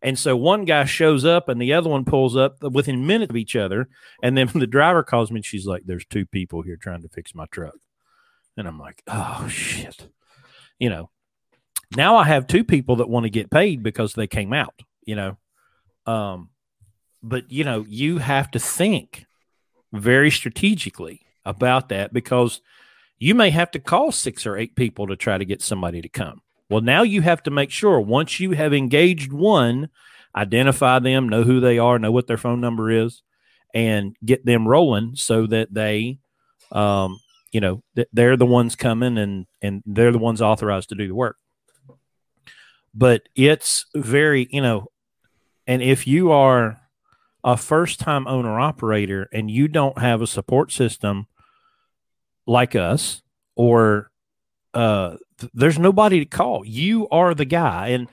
[0.01, 3.35] And so one guy shows up and the other one pulls up within minutes of
[3.35, 3.87] each other.
[4.23, 7.09] And then the driver calls me and she's like, There's two people here trying to
[7.09, 7.75] fix my truck.
[8.57, 10.09] And I'm like, Oh, shit.
[10.79, 11.09] You know,
[11.95, 15.15] now I have two people that want to get paid because they came out, you
[15.15, 15.37] know.
[16.05, 16.49] Um,
[17.21, 19.25] but you know, you have to think
[19.93, 22.61] very strategically about that because
[23.19, 26.09] you may have to call six or eight people to try to get somebody to
[26.09, 26.41] come.
[26.71, 29.89] Well, now you have to make sure once you have engaged one,
[30.35, 33.23] identify them, know who they are, know what their phone number is,
[33.73, 36.19] and get them rolling so that they,
[36.71, 37.19] um,
[37.51, 41.07] you know, th- they're the ones coming and and they're the ones authorized to do
[41.07, 41.37] the work.
[42.93, 44.87] but it's very, you know,
[45.67, 46.81] and if you are
[47.43, 51.27] a first time owner operator and you don't have a support system
[52.45, 53.21] like us
[53.55, 54.11] or
[54.73, 56.65] uh, th- there's nobody to call.
[56.65, 57.89] You are the guy.
[57.89, 58.07] And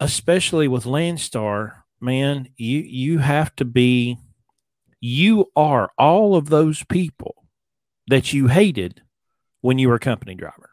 [0.00, 4.18] especially with landstar man you you have to be
[5.00, 7.46] you are all of those people
[8.08, 9.02] that you hated
[9.60, 10.70] when you were a company driver.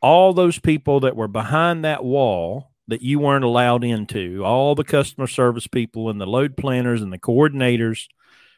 [0.00, 4.84] All those people that were behind that wall that you weren't allowed into, all the
[4.84, 8.06] customer service people and the load planners and the coordinators,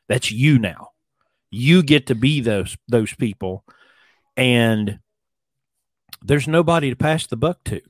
[0.09, 0.88] that's you now.
[1.50, 3.64] You get to be those those people.
[4.37, 4.98] And
[6.25, 7.81] there's nobody to pass the buck to.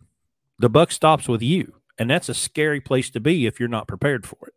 [0.59, 3.89] The buck stops with you, and that's a scary place to be if you're not
[3.89, 4.55] prepared for it.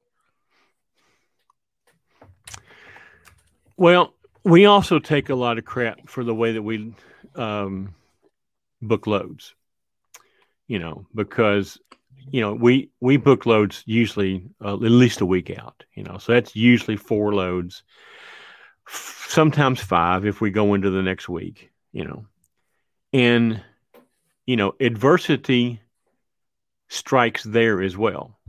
[3.77, 4.13] Well,
[4.43, 6.93] we also take a lot of crap for the way that we
[7.35, 7.93] um,
[8.81, 9.53] book loads
[10.67, 11.79] you know, because
[12.29, 15.83] you know we we book loads usually uh, at least a week out.
[15.93, 17.83] You know, so that's usually four loads,
[18.87, 21.71] sometimes five if we go into the next week.
[21.93, 22.25] You know,
[23.13, 23.63] and
[24.47, 25.79] you know adversity
[26.89, 28.39] strikes there as well.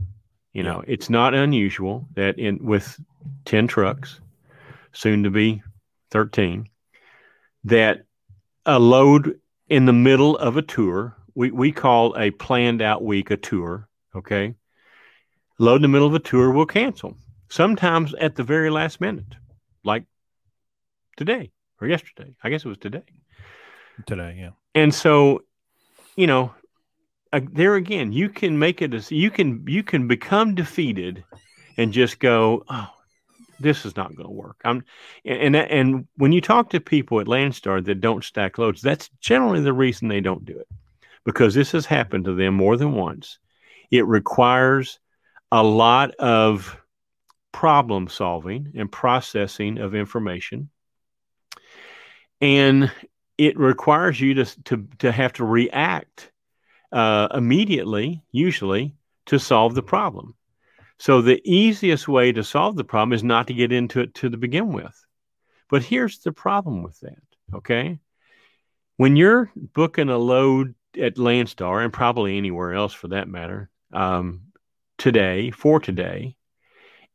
[0.53, 2.99] You know, it's not unusual that in with
[3.45, 4.19] ten trucks,
[4.93, 5.61] soon to be
[6.09, 6.69] thirteen,
[7.65, 8.05] that
[8.65, 13.31] a load in the middle of a tour we, we call a planned out week
[13.31, 13.87] a tour.
[14.13, 14.55] Okay.
[15.57, 17.15] Load in the middle of a tour will cancel.
[17.47, 19.35] Sometimes at the very last minute,
[19.85, 20.03] like
[21.15, 22.35] today or yesterday.
[22.43, 23.03] I guess it was today.
[24.05, 24.49] Today, yeah.
[24.75, 25.43] And so,
[26.19, 26.53] you know,
[27.31, 31.23] uh, there again, you can make it you can you can become defeated
[31.77, 32.89] and just go, oh,
[33.57, 34.59] this is not going to work.
[34.65, 34.83] I'm,
[35.23, 39.61] and and when you talk to people at Landstar that don't stack loads, that's generally
[39.61, 40.67] the reason they don't do it
[41.23, 43.39] because this has happened to them more than once.
[43.89, 44.99] It requires
[45.53, 46.75] a lot of
[47.53, 50.69] problem solving and processing of information.
[52.41, 52.91] And
[53.39, 56.29] it requires you to, to, to have to react
[56.91, 58.97] uh, immediately, usually,
[59.27, 60.35] to solve the problem.
[60.97, 64.27] So the easiest way to solve the problem is not to get into it to
[64.27, 65.05] the begin with.
[65.69, 67.23] But here's the problem with that,
[67.53, 67.99] okay?
[68.97, 74.41] When you're booking a load at Landstar and probably anywhere else for that matter, um,
[74.97, 76.35] today, for today,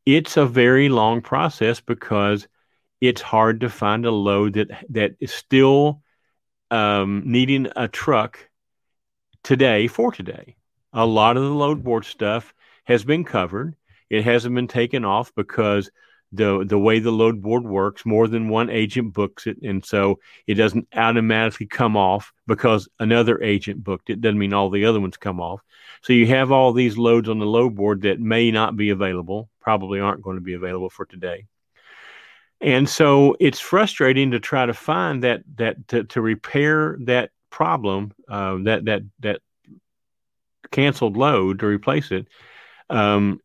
[0.07, 2.49] it's a very long process because
[3.03, 6.01] it's hard to find a load that that is still
[6.75, 8.51] um, needing a truck
[9.45, 10.57] today for today.
[10.93, 12.53] A lot of the load board stuff
[12.85, 13.77] has been covered.
[14.11, 15.89] It hasn't been taken off because
[16.33, 20.19] the the way the load board works more than one agent books it and so
[20.49, 25.01] it doesn't automatically come off because another agent booked it doesn't mean all the other
[25.01, 25.61] ones come off
[26.03, 29.49] so you have all these loads on the load board that may not be available
[29.61, 31.47] probably aren't going to be available for today
[32.61, 38.13] and so it's frustrating to try to find that that to, to repair that problem
[38.29, 39.41] uh, that that that
[40.71, 42.27] canceled load to replace it
[42.91, 43.41] um,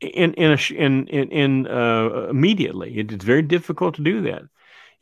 [0.00, 2.98] in in a, in in, in uh, immediately.
[2.98, 4.42] it's very difficult to do that.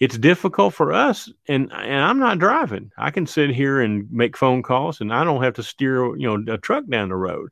[0.00, 2.92] It's difficult for us, and and I'm not driving.
[2.96, 6.38] I can sit here and make phone calls, and I don't have to steer you
[6.38, 7.50] know a truck down the road.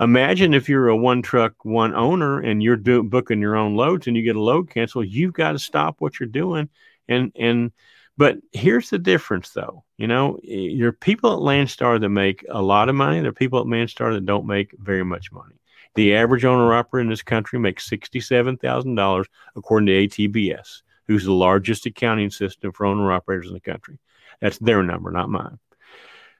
[0.00, 4.06] Imagine if you're a one truck one owner and you're do, booking your own loads
[4.06, 6.68] and you get a load cancel, you've got to stop what you're doing
[7.08, 7.72] and and
[8.16, 9.84] but here's the difference though.
[9.96, 13.20] You know, there are people at Landstar that make a lot of money.
[13.20, 15.54] There are people at Landstar that don't make very much money.
[15.94, 19.24] The average owner operator in this country makes $67,000
[19.56, 23.98] according to ATBS, who's the largest accounting system for owner operators in the country.
[24.40, 25.58] That's their number, not mine.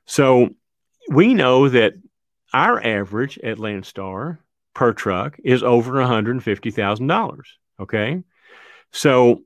[0.04, 0.50] So
[1.10, 1.94] we know that
[2.52, 4.38] our average at Landstar
[4.74, 7.40] per truck is over $150,000.
[7.80, 8.22] Okay.
[8.92, 9.42] So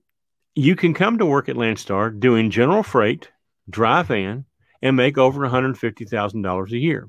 [0.55, 3.31] you can come to work at Landstar doing general freight,
[3.69, 4.45] dry van,
[4.81, 7.09] and make over $150,000 a year.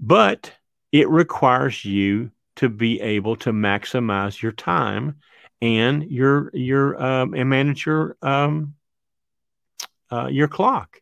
[0.00, 0.52] But
[0.92, 5.16] it requires you to be able to maximize your time
[5.60, 8.74] and your your um, and manage your um,
[10.10, 11.00] uh, your clock.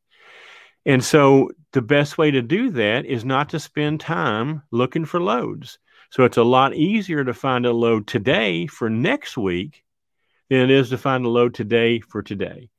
[0.85, 5.21] And so the best way to do that is not to spend time looking for
[5.21, 5.79] loads.
[6.09, 9.85] So it's a lot easier to find a load today for next week
[10.49, 12.71] than it is to find a load today for today.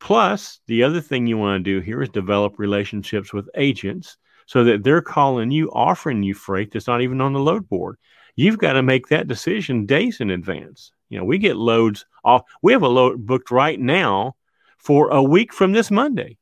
[0.00, 4.16] Plus, the other thing you want to do here is develop relationships with agents
[4.46, 7.98] so that they're calling you, offering you freight that's not even on the load board.
[8.34, 10.90] You've got to make that decision days in advance.
[11.10, 12.44] You know, we get loads off.
[12.62, 14.36] We have a load booked right now
[14.78, 16.38] for a week from this Monday.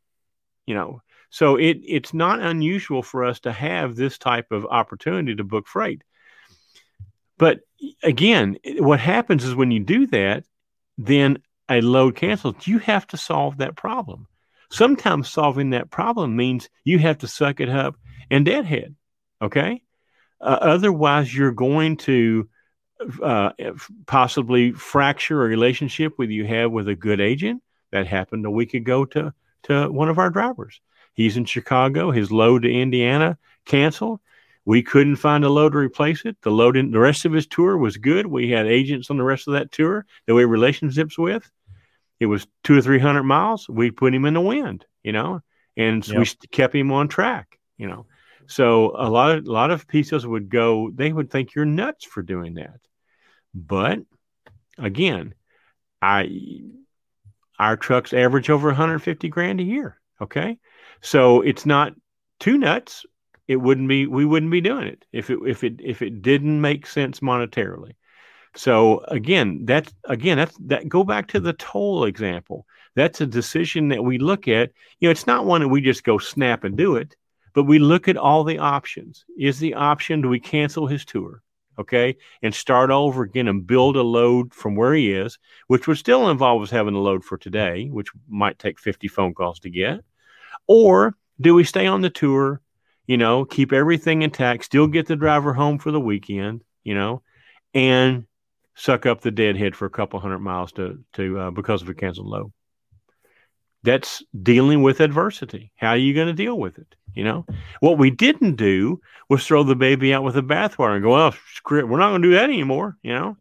[0.66, 5.37] You know, So it it's not unusual for us to have this type of opportunity
[5.37, 6.03] to book freight.
[7.39, 7.61] But
[8.03, 10.45] again, what happens is when you do that,
[10.99, 11.39] then
[11.70, 12.66] a load cancels.
[12.66, 14.26] You have to solve that problem.
[14.70, 17.97] Sometimes solving that problem means you have to suck it up
[18.31, 18.95] and deadhead.
[19.41, 19.83] Okay.
[20.41, 22.49] Uh, otherwise, you're going to
[23.22, 23.51] uh,
[24.07, 27.62] possibly fracture a relationship with you have with a good agent.
[27.93, 29.33] That happened a week ago to
[29.64, 30.81] to one of our drivers.
[31.20, 32.10] He's in Chicago.
[32.10, 34.20] His load to Indiana canceled.
[34.64, 36.38] We couldn't find a load to replace it.
[36.40, 38.26] The load in the rest of his tour was good.
[38.26, 41.50] We had agents on the rest of that tour that we had relationships with.
[42.20, 43.68] It was two or three hundred miles.
[43.68, 45.42] We put him in the wind, you know,
[45.76, 46.20] and yep.
[46.20, 48.06] we kept him on track, you know.
[48.46, 50.90] So a lot of a lot of BCOs would go.
[50.90, 52.80] They would think you're nuts for doing that.
[53.54, 53.98] But
[54.78, 55.34] again,
[56.00, 56.62] I
[57.58, 60.00] our trucks average over 150 grand a year.
[60.22, 60.56] Okay,
[61.01, 61.92] so it's not
[62.38, 63.05] too nuts.
[63.48, 64.07] It wouldn't be.
[64.07, 67.92] We wouldn't be doing it if it if it if it didn't make sense monetarily.
[68.57, 70.88] So again, that's again that's that.
[70.88, 72.66] Go back to the toll example.
[72.94, 74.70] That's a decision that we look at.
[75.01, 77.16] You know, it's not one that we just go snap and do it,
[77.55, 79.24] but we look at all the options.
[79.38, 81.42] Is the option do we cancel his tour?
[81.80, 85.96] okay, and start over again and build a load from where he is, which would
[85.96, 89.70] still involve us having a load for today, which might take 50 phone calls to
[89.70, 90.01] get?
[90.66, 92.61] Or do we stay on the tour,
[93.06, 97.22] you know, keep everything intact, still get the driver home for the weekend, you know,
[97.74, 98.26] and
[98.74, 101.94] suck up the deadhead for a couple hundred miles to, to uh, because of a
[101.94, 102.52] canceled load?
[103.82, 105.72] That's dealing with adversity.
[105.76, 106.94] How are you going to deal with it?
[107.14, 107.46] You know,
[107.80, 111.32] what we didn't do was throw the baby out with the bathwater and go, "Oh,
[111.54, 113.36] screw it, we're not going to do that anymore." You know,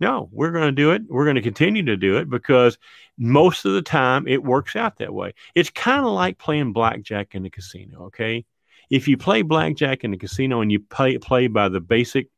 [0.00, 1.02] no, we're going to do it.
[1.08, 2.78] We're going to continue to do it because
[3.18, 5.34] most of the time it works out that way.
[5.54, 8.06] It's kind of like playing blackjack in the casino.
[8.06, 8.44] Okay,
[8.90, 12.28] if you play blackjack in the casino and you play play by the basic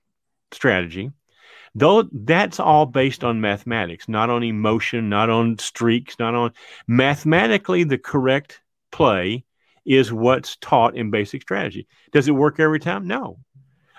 [0.53, 1.11] strategy,
[1.75, 6.53] though that's all based on mathematics, not on emotion, not on streaks, not on
[6.87, 9.45] mathematically the correct play
[9.85, 11.87] is what's taught in basic strategy.
[12.13, 13.07] Does it work every time?
[13.07, 13.39] No.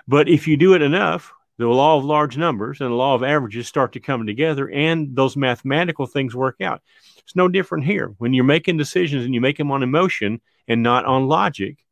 [0.06, 3.22] But if you do it enough, the law of large numbers and the law of
[3.22, 6.80] averages start to come together and those mathematical things work out.
[7.18, 8.14] It's no different here.
[8.16, 11.84] When you're making decisions and you make them on emotion and not on logic,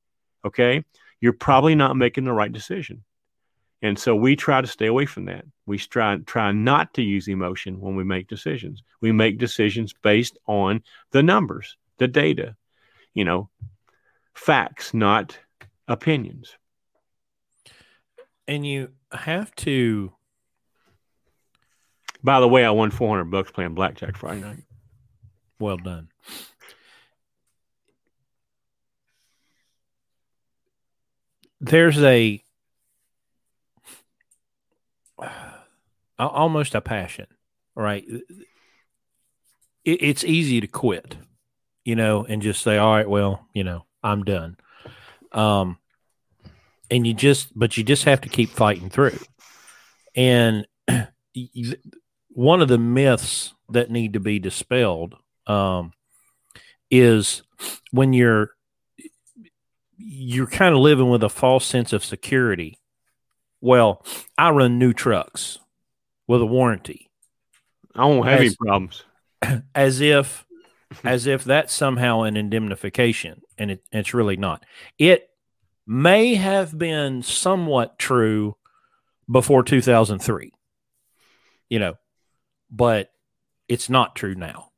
[0.43, 0.85] okay,
[1.21, 3.05] you're probably not making the right decision.
[3.83, 5.45] And so we try to stay away from that.
[5.67, 8.83] We try try not to use emotion when we make decisions.
[9.03, 12.57] We make decisions based on the numbers, the data,
[13.13, 13.51] you know,
[14.35, 15.39] facts, not
[15.87, 16.57] opinions.
[18.49, 20.13] And you have to.
[22.25, 24.65] By the way, I won 400 bucks playing blackjack Friday night.
[25.61, 26.09] Well done.
[31.61, 32.43] There's a
[36.19, 37.27] almost a passion,
[37.75, 38.05] right?
[39.85, 41.17] It, it's easy to quit,
[41.85, 44.57] you know, and just say, all right, well, you know, I'm done.
[45.33, 45.79] Um,
[46.91, 49.19] and you just, but you just have to keep fighting through.
[50.15, 50.67] And
[52.29, 55.15] one of the myths that need to be dispelled
[55.47, 55.93] um,
[56.91, 57.43] is
[57.91, 58.51] when you're
[59.97, 62.79] you're kind of living with a false sense of security.
[63.61, 64.05] Well,
[64.39, 65.59] I run new trucks
[66.27, 67.11] with a warranty.
[67.95, 69.05] I won't have as, any problems.
[69.75, 70.45] As if
[71.05, 74.65] as if that's somehow an indemnification, and it, it's really not.
[74.99, 75.28] It
[75.89, 78.57] may have been somewhat true
[79.31, 80.53] before 2003,
[81.71, 81.95] you know,
[82.71, 83.11] but
[83.69, 84.71] it's not true now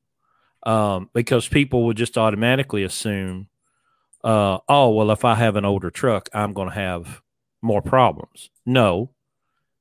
[0.62, 3.48] um, because people would just automatically assume,
[4.22, 7.20] uh, oh, well, if I have an older truck, I'm going to have
[7.60, 8.50] more problems.
[8.64, 9.10] No,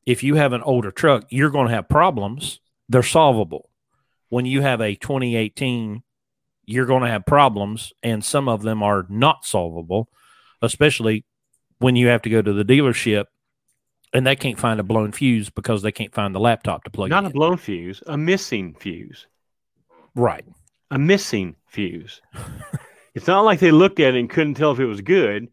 [0.05, 2.59] if you have an older truck, you're going to have problems.
[2.89, 3.69] They're solvable.
[4.29, 6.03] When you have a 2018
[6.69, 10.07] you're going to have problems, and some of them are not solvable,
[10.61, 11.25] especially
[11.79, 13.25] when you have to go to the dealership
[14.13, 17.07] and they can't find a blown fuse because they can't find the laptop to plug
[17.07, 17.11] in.
[17.11, 17.31] Not in.
[17.31, 19.27] a blown fuse, a missing fuse.
[20.15, 20.45] Right.
[20.91, 22.21] A missing fuse.
[23.13, 25.47] it's not like they looked at it and couldn't tell if it was good.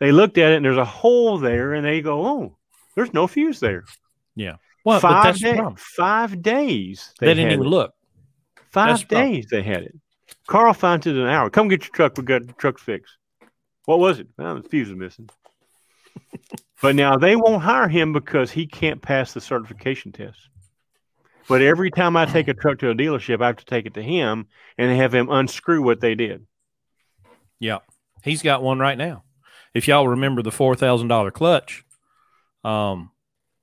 [0.00, 2.56] They looked at it and there's a hole there and they go, oh,
[2.96, 3.84] there's no fuse there.
[4.34, 4.56] Yeah.
[4.84, 7.12] Well, five, day, five days.
[7.20, 7.68] They, they didn't even it.
[7.68, 7.92] look.
[8.70, 9.94] Five days they had it.
[10.46, 11.50] Carl finds it in an hour.
[11.50, 12.16] Come get your truck.
[12.16, 13.16] We got the truck fixed.
[13.86, 14.28] What was it?
[14.36, 15.28] Well, the fuse is missing.
[16.82, 20.38] but now they won't hire him because he can't pass the certification test.
[21.48, 23.94] But every time I take a truck to a dealership, I have to take it
[23.94, 24.46] to him
[24.78, 26.46] and have him unscrew what they did.
[27.58, 27.78] Yeah.
[28.22, 29.24] He's got one right now.
[29.74, 31.84] If y'all remember the four thousand dollar clutch
[32.64, 33.10] um,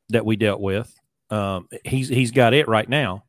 [0.09, 0.93] that we dealt with,
[1.29, 3.25] um, he's he's got it right now,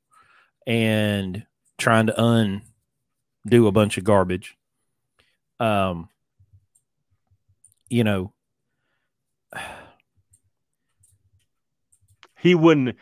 [0.66, 1.44] and
[1.76, 4.56] trying to undo a bunch of garbage.
[5.58, 6.08] Um,
[7.88, 8.32] you know,
[12.38, 12.96] he wouldn't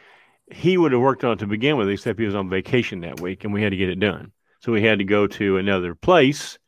[0.50, 3.20] he would have worked on it to begin with, except he was on vacation that
[3.20, 4.32] week and we had to get it done.
[4.60, 6.58] So we had to go to another place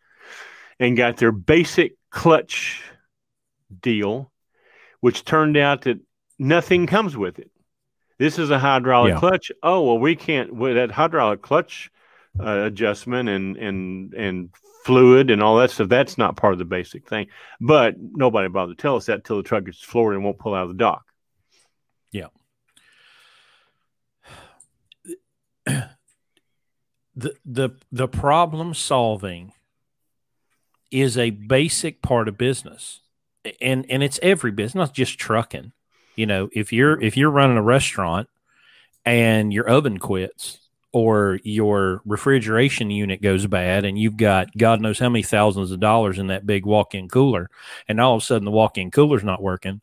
[0.80, 2.82] and got their basic clutch
[3.80, 4.30] deal,
[5.00, 5.98] which turned out that
[6.38, 7.50] nothing comes with it.
[8.18, 9.20] This is a hydraulic yeah.
[9.20, 9.52] clutch.
[9.62, 11.90] Oh well, we can't with that hydraulic clutch
[12.38, 14.50] uh, adjustment and and and
[14.84, 15.88] fluid and all that stuff.
[15.88, 17.28] That's not part of the basic thing.
[17.60, 20.54] But nobody bothered to tell us that till the truck gets floored and won't pull
[20.54, 21.04] out of the dock.
[22.10, 22.28] Yeah.
[27.18, 29.52] the the the problem solving
[30.90, 33.00] is a basic part of business
[33.60, 35.72] and and it's every business not just trucking
[36.16, 38.28] you know if you're if you're running a restaurant
[39.04, 44.98] and your oven quits or your refrigeration unit goes bad and you've got god knows
[44.98, 47.50] how many thousands of dollars in that big walk-in cooler
[47.88, 49.80] and all of a sudden the walk-in cooler's not working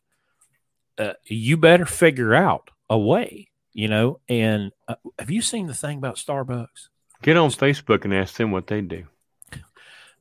[0.98, 5.74] uh, you better figure out a way you know and uh, have you seen the
[5.74, 6.88] thing about starbucks
[7.22, 9.04] Get on Facebook and ask them what they do.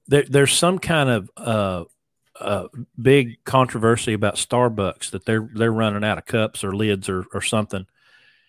[0.08, 1.84] There, there's some kind of uh,
[2.40, 2.68] uh,
[3.00, 7.42] big controversy about Starbucks that they're they're running out of cups or lids or, or
[7.42, 7.86] something.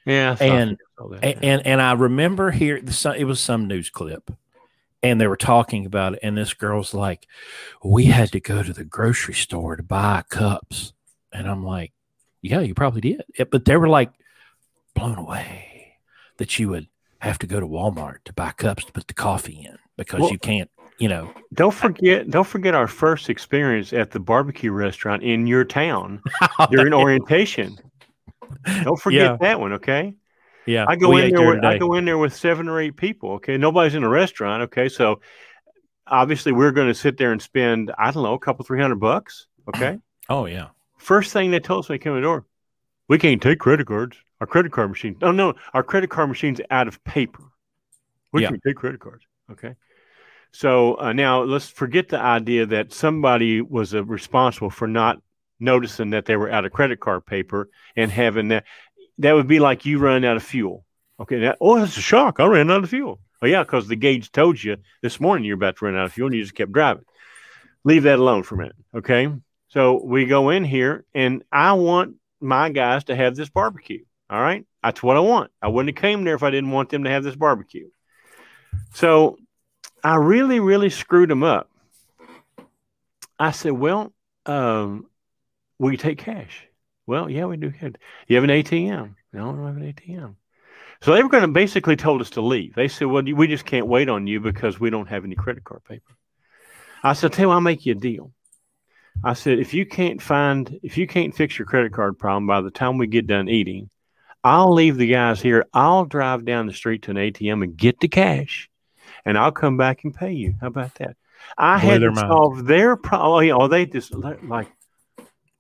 [0.06, 0.78] Yeah, and,
[1.20, 4.30] and and and I remember here it was some news clip,
[5.02, 7.26] and they were talking about it, and this girl's like,
[7.82, 10.92] "We had to go to the grocery store to buy cups,"
[11.32, 11.92] and I'm like,
[12.40, 14.12] "Yeah, you probably did," but they were like
[14.94, 15.96] blown away
[16.38, 16.86] that you would
[17.18, 20.30] have to go to Walmart to buy cups to put the coffee in because well,
[20.30, 21.32] you can't, you know.
[21.54, 26.22] Don't forget, don't forget our first experience at the barbecue restaurant in your town
[26.70, 27.76] during orientation.
[28.82, 29.36] Don't forget yeah.
[29.40, 30.14] that one, okay?
[30.66, 31.54] Yeah, I go in there.
[31.54, 33.32] With, I go in there with seven or eight people.
[33.34, 34.64] Okay, nobody's in a restaurant.
[34.64, 35.20] Okay, so
[36.06, 39.00] obviously we're going to sit there and spend I don't know a couple three hundred
[39.00, 39.46] bucks.
[39.68, 39.98] Okay.
[40.28, 40.70] Oh yeah.
[40.98, 42.44] First thing they told us when they came in the door,
[43.06, 44.16] we can't take credit cards.
[44.40, 45.16] Our credit card machine.
[45.22, 47.44] Oh no, our credit card machine's out of paper.
[48.32, 48.48] We yeah.
[48.48, 49.24] can take credit cards.
[49.52, 49.76] Okay.
[50.50, 55.22] So uh, now let's forget the idea that somebody was uh, responsible for not
[55.58, 58.64] noticing that they were out of credit card paper and having that.
[59.18, 60.84] That would be like you running out of fuel.
[61.18, 61.40] Okay.
[61.40, 62.40] That, oh, that's a shock.
[62.40, 63.20] I ran out of fuel.
[63.42, 66.12] Oh yeah, because the gauge told you this morning you're about to run out of
[66.12, 67.04] fuel and you just kept driving.
[67.84, 68.76] Leave that alone for a minute.
[68.94, 69.28] Okay.
[69.68, 74.04] So we go in here and I want my guys to have this barbecue.
[74.28, 74.64] All right.
[74.82, 75.50] That's what I want.
[75.60, 77.88] I wouldn't have came there if I didn't want them to have this barbecue.
[78.94, 79.36] So
[80.02, 81.68] I really, really screwed them up.
[83.38, 84.12] I said, well,
[84.46, 85.06] um,
[85.78, 86.66] will you take cash?
[87.06, 87.72] Well, yeah, we do.
[88.26, 89.14] You have an ATM?
[89.32, 90.34] No, I don't have an ATM.
[91.02, 92.74] So they were going to basically told us to leave.
[92.74, 95.62] They said, well, we just can't wait on you because we don't have any credit
[95.62, 96.16] card paper.
[97.02, 98.32] I said, tell you, I'll make you a deal.
[99.22, 102.60] I said, if you can't find, if you can't fix your credit card problem by
[102.60, 103.88] the time we get done eating,
[104.42, 105.66] I'll leave the guys here.
[105.72, 108.68] I'll drive down the street to an ATM and get the cash,
[109.24, 110.54] and I'll come back and pay you.
[110.60, 111.16] How about that?
[111.56, 113.32] I Boy, had to solve their problem.
[113.32, 114.70] Oh, yeah, oh, they just like,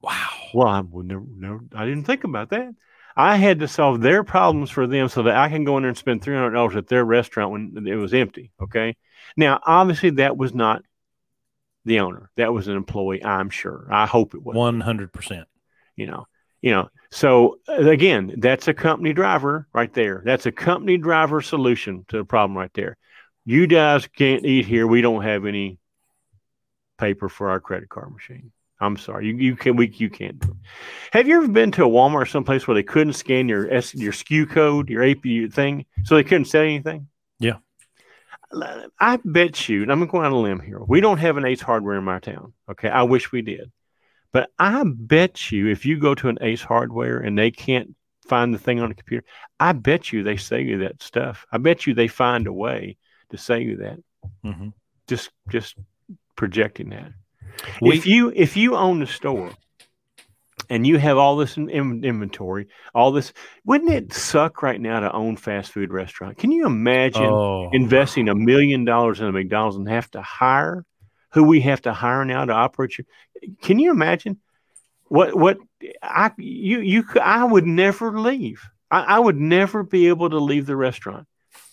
[0.06, 0.30] wow.
[0.54, 2.74] Well, I would never, never, I didn't think about that.
[3.16, 5.88] I had to solve their problems for them so that I can go in there
[5.88, 8.52] and spend three hundred dollars at their restaurant when it was empty.
[8.60, 8.96] Okay.
[9.36, 10.82] Now, obviously, that was not
[11.84, 12.30] the owner.
[12.36, 13.24] That was an employee.
[13.24, 13.88] I'm sure.
[13.90, 15.48] I hope it was one hundred percent.
[15.96, 16.26] You know,
[16.66, 21.40] you know so uh, again that's a company driver right there that's a company driver
[21.40, 22.96] solution to the problem right there
[23.44, 25.78] you guys can't eat here we don't have any
[26.98, 28.50] paper for our credit card machine
[28.80, 30.44] i'm sorry you, you can we you can't
[31.12, 33.94] have you ever been to a walmart or someplace where they couldn't scan your S,
[33.94, 37.08] your sku code your ap thing so they couldn't sell anything
[37.38, 37.56] yeah
[39.00, 41.96] i bet you i'm going on a limb here we don't have an ace hardware
[41.96, 43.70] in my town okay i wish we did
[44.36, 47.94] but I bet you if you go to an Ace Hardware and they can't
[48.28, 49.24] find the thing on the computer,
[49.58, 51.46] I bet you they sell you that stuff.
[51.50, 52.98] I bet you they find a way
[53.30, 53.98] to sell you that.
[54.44, 54.68] Mm-hmm.
[55.08, 55.76] Just just
[56.36, 57.12] projecting that.
[57.80, 59.50] We, if you if you own the store
[60.68, 63.32] and you have all this in, in, inventory, all this,
[63.64, 66.38] wouldn't it suck right now to own fast food restaurant?
[66.38, 67.70] Can you imagine oh.
[67.72, 70.84] investing a million dollars in a McDonald's and have to hire
[71.32, 73.06] who we have to hire now to operate your
[73.62, 74.40] can you imagine
[75.08, 75.58] what what
[76.02, 78.62] I you you I would never leave.
[78.90, 81.26] I, I would never be able to leave the restaurant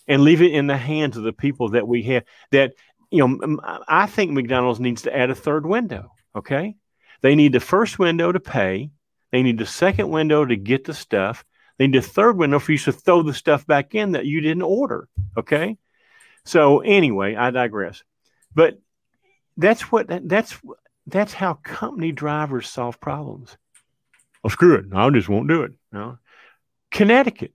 [0.06, 2.74] and leave it in the hands of the people that we have that
[3.14, 6.12] you know, I think McDonald's needs to add a third window.
[6.34, 6.74] Okay.
[7.22, 8.90] They need the first window to pay.
[9.30, 11.44] They need the second window to get the stuff.
[11.78, 14.40] They need a third window for you to throw the stuff back in that you
[14.40, 15.08] didn't order.
[15.36, 15.78] Okay.
[16.44, 18.02] So anyway, I digress.
[18.52, 18.80] But
[19.56, 20.58] that's what that's
[21.06, 23.56] that's how company drivers solve problems.
[24.42, 24.86] Oh, screw it.
[24.92, 25.72] I just won't do it.
[25.92, 26.18] No.
[26.90, 27.52] Connecticut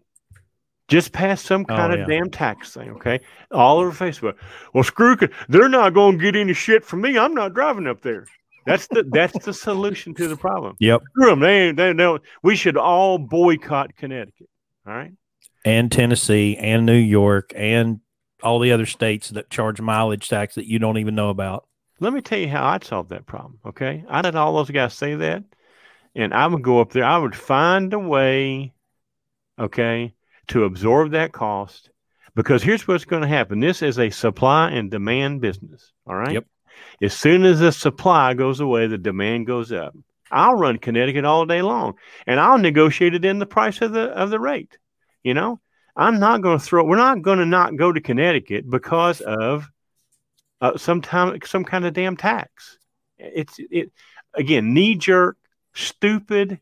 [0.89, 2.17] just pass some oh, kind oh, of yeah.
[2.17, 2.89] damn tax thing.
[2.91, 3.21] Okay.
[3.51, 4.35] All over Facebook.
[4.73, 5.31] Well, screw it.
[5.47, 7.17] They're not going to get any shit from me.
[7.17, 8.25] I'm not driving up there.
[8.65, 10.75] That's the that's the solution to the problem.
[10.79, 11.01] Yep.
[11.11, 11.39] Screw them.
[11.39, 14.49] They, they, they, we should all boycott Connecticut.
[14.85, 15.13] All right.
[15.65, 18.01] And Tennessee and New York and
[18.43, 21.67] all the other states that charge mileage tax that you don't even know about.
[21.99, 23.59] Let me tell you how I'd solve that problem.
[23.65, 24.03] Okay.
[24.09, 25.43] I'd let all those guys say that.
[26.15, 27.03] And I would go up there.
[27.03, 28.73] I would find a way,
[29.59, 30.13] okay,
[30.49, 31.89] to absorb that cost.
[32.35, 33.59] Because here's what's going to happen.
[33.59, 35.91] This is a supply and demand business.
[36.05, 36.33] All right.
[36.33, 36.45] Yep.
[37.01, 39.95] As soon as the supply goes away, the demand goes up.
[40.31, 41.95] I'll run Connecticut all day long,
[42.27, 44.77] and I'll negotiate it in the price of the of the rate.
[45.23, 45.59] You know,
[45.95, 46.83] I'm not going to throw.
[46.83, 49.69] We're not going to not go to Connecticut because of
[50.61, 52.77] uh, some time, some kind of damn tax.
[53.17, 53.91] It's it
[54.33, 55.37] again knee jerk,
[55.73, 56.59] stupid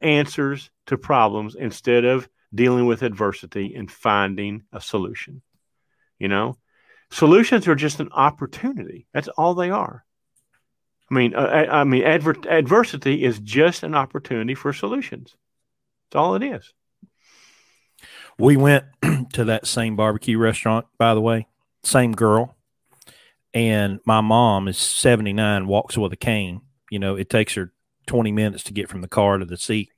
[0.00, 5.42] answers to problems instead of dealing with adversity and finding a solution.
[6.18, 6.56] You know,
[7.10, 9.06] Solutions are just an opportunity.
[9.12, 10.04] That's all they are.
[11.10, 15.34] I mean, uh, I, mean, adver- adversity is just an opportunity for solutions.
[16.10, 16.72] That's all it is.
[18.38, 18.84] We went
[19.32, 21.48] to that same barbecue restaurant, by the way,
[21.82, 22.56] same girl.
[23.52, 26.60] And my mom is 79, walks with a cane.
[26.90, 27.72] You know, it takes her
[28.06, 29.90] 20 minutes to get from the car to the seat.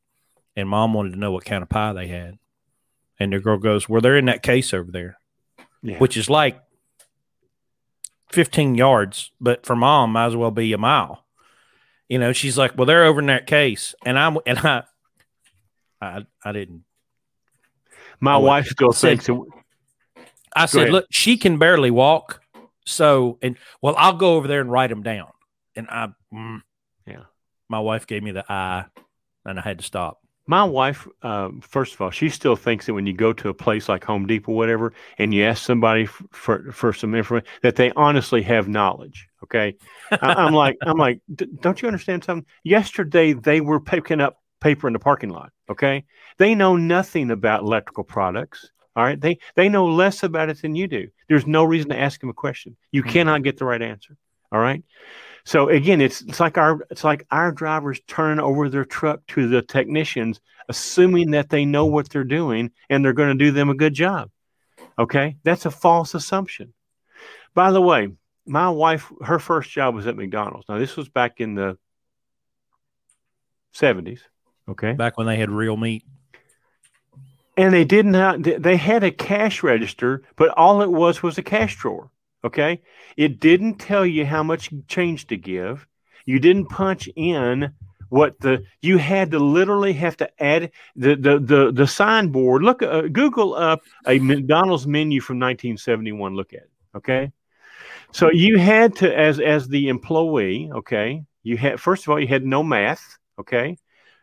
[0.57, 2.39] And mom wanted to know what kind of pie they had.
[3.21, 5.19] And the girl goes, Well, they're in that case over there,
[5.83, 5.99] yeah.
[5.99, 6.61] which is like
[8.33, 11.25] 15 yards, but for mom, might as well be a mile.
[12.09, 13.95] You know, she's like, well, they're over in that case.
[14.05, 14.83] And I'm, and I,
[16.01, 16.85] I, I didn't.
[18.21, 19.29] My I wife still thinks.
[19.29, 19.37] It,
[20.55, 22.41] I said, look, she can barely walk.
[22.85, 25.29] So, and well, I'll go over there and write them down.
[25.77, 26.61] And I, mm,
[27.07, 27.25] yeah,
[27.69, 28.87] my wife gave me the eye
[29.45, 30.22] and I had to stop.
[30.47, 33.55] My wife, um, first of all, she still thinks that when you go to a
[33.55, 37.77] place like Home Depot, whatever, and you ask somebody f- for for some information, that
[37.77, 39.29] they honestly have knowledge.
[39.45, 39.77] Okay,
[40.11, 41.21] I, am like, I'm like,
[41.61, 42.47] don't you understand something?
[42.65, 45.53] Yesterday they were picking up paper in the parking lot.
[45.71, 46.05] Okay,
[46.39, 48.71] they know nothing about electrical products.
[48.97, 51.09] All right, they they know less about it than you do.
[51.29, 52.77] There's no reason to ask them a question.
[52.91, 53.11] You mm-hmm.
[53.11, 54.17] cannot get the right answer.
[54.51, 54.83] All right.
[55.45, 59.49] So again, it's it's like our it's like our drivers turning over their truck to
[59.49, 63.69] the technicians, assuming that they know what they're doing and they're going to do them
[63.69, 64.31] a good job.
[64.99, 66.73] Okay, that's a false assumption.
[67.55, 68.09] By the way,
[68.47, 70.69] my wife, her first job was at McDonald's.
[70.69, 71.77] Now this was back in the
[73.73, 74.23] seventies.
[74.69, 76.05] Okay, back when they had real meat.
[77.57, 78.43] And they did not.
[78.43, 82.11] They had a cash register, but all it was was a cash drawer.
[82.45, 82.81] Okay.
[83.17, 85.87] It didn't tell you how much change to give.
[86.27, 87.73] You didn't punch in
[88.09, 92.63] what the you had to literally have to add the the the, the signboard.
[92.63, 96.35] Look, uh, Google up a McDonald's menu from 1971.
[96.35, 96.71] Look at it.
[96.95, 97.33] Okay.
[98.13, 102.29] So you had to, as as the employee, okay, you had first of all you
[102.29, 103.79] had no math, okay.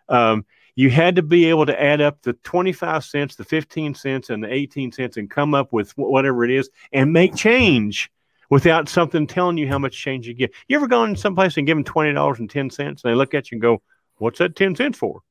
[0.08, 0.46] Um,
[0.80, 4.42] you had to be able to add up the 25 cents, the 15 cents, and
[4.42, 8.10] the 18 cents and come up with whatever it is and make change
[8.50, 10.54] without something telling you how much change you get.
[10.70, 13.58] You ever gone someplace and given $20 and 10 cents and they look at you
[13.58, 13.82] and go,
[14.20, 15.22] What's that 10 cents for?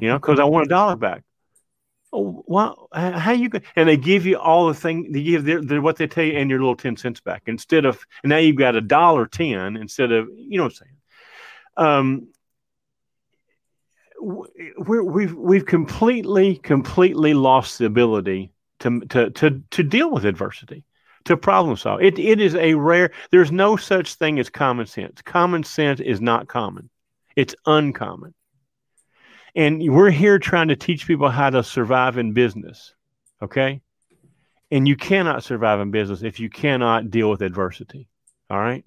[0.00, 1.22] You know, because I want a dollar back.
[2.12, 3.60] Oh, well, how you go?
[3.76, 6.36] And they give you all the thing they give their, their, what they tell you
[6.36, 9.76] and your little 10 cents back instead of, and now you've got a dollar 10
[9.76, 10.96] instead of, you know what I'm saying?
[11.76, 12.28] Um,
[14.20, 20.24] we have we've, we've completely completely lost the ability to to to to deal with
[20.24, 20.84] adversity,
[21.24, 22.02] to problem solve.
[22.02, 23.10] It it is a rare.
[23.30, 25.22] There's no such thing as common sense.
[25.22, 26.90] Common sense is not common.
[27.36, 28.34] It's uncommon.
[29.54, 32.94] And we're here trying to teach people how to survive in business.
[33.40, 33.80] Okay?
[34.70, 38.08] And you cannot survive in business if you cannot deal with adversity.
[38.50, 38.84] All right?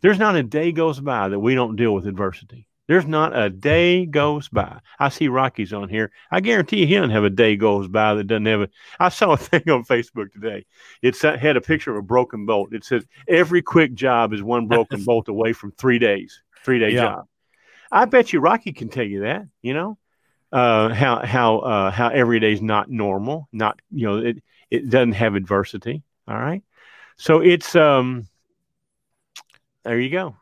[0.00, 2.66] There's not a day goes by that we don't deal with adversity.
[2.90, 4.80] There's not a day goes by.
[4.98, 6.10] I see Rocky's on here.
[6.28, 8.68] I guarantee you he doesn't have a day goes by that doesn't have a.
[8.98, 10.66] I saw a thing on Facebook today.
[11.00, 12.74] It had a picture of a broken bolt.
[12.74, 16.42] It says every quick job is one broken bolt away from three days.
[16.64, 17.02] Three day yeah.
[17.02, 17.28] job.
[17.92, 19.46] I bet you Rocky can tell you that.
[19.62, 19.98] You know
[20.50, 23.48] uh, how how uh, how every day is not normal.
[23.52, 26.02] Not you know it it doesn't have adversity.
[26.26, 26.64] All right.
[27.18, 28.26] So it's um
[29.84, 30.34] There you go.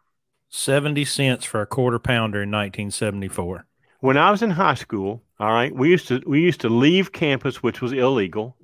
[0.48, 3.66] 70 cents for a quarter pounder in 1974.
[4.00, 7.12] When I was in high school, all right, we used to we used to leave
[7.12, 8.56] campus, which was illegal,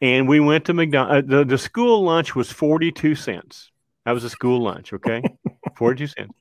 [0.00, 1.32] and we went to McDonald's.
[1.32, 3.70] Uh, the, the school lunch was 42 cents.
[4.04, 5.22] That was a school lunch, okay?
[5.76, 6.32] 42 cents.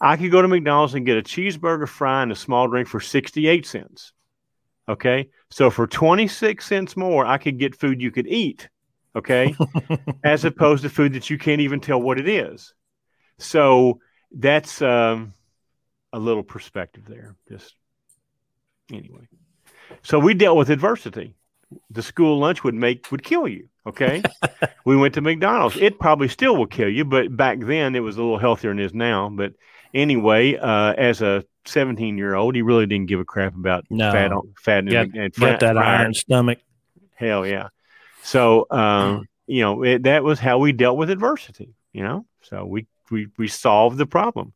[0.00, 3.00] I could go to McDonald's and get a cheeseburger, fry, and a small drink for
[3.00, 4.12] 68 cents.
[4.88, 5.28] Okay.
[5.50, 8.68] So for 26 cents more, I could get food you could eat.
[9.14, 9.54] Okay.
[10.24, 12.72] As opposed to food that you can't even tell what it is.
[13.38, 14.00] So
[14.32, 15.32] that's um,
[16.12, 17.36] a little perspective there.
[17.48, 17.74] Just
[18.92, 19.28] anyway.
[20.02, 21.34] So we dealt with adversity.
[21.90, 23.68] The school lunch would make would kill you.
[23.86, 24.22] Okay.
[24.84, 25.76] we went to McDonald's.
[25.76, 28.78] It probably still will kill you, but back then it was a little healthier than
[28.78, 29.28] it is now.
[29.30, 29.54] But
[29.94, 34.12] anyway, uh, as a 17 year old, he really didn't give a crap about No.
[34.12, 36.58] fat, on- fat and, Got, and got that iron stomach.
[37.14, 37.68] Hell yeah.
[38.22, 42.26] So, um, you know, it, that was how we dealt with adversity, you know?
[42.42, 44.52] So we, we, we solved the problem.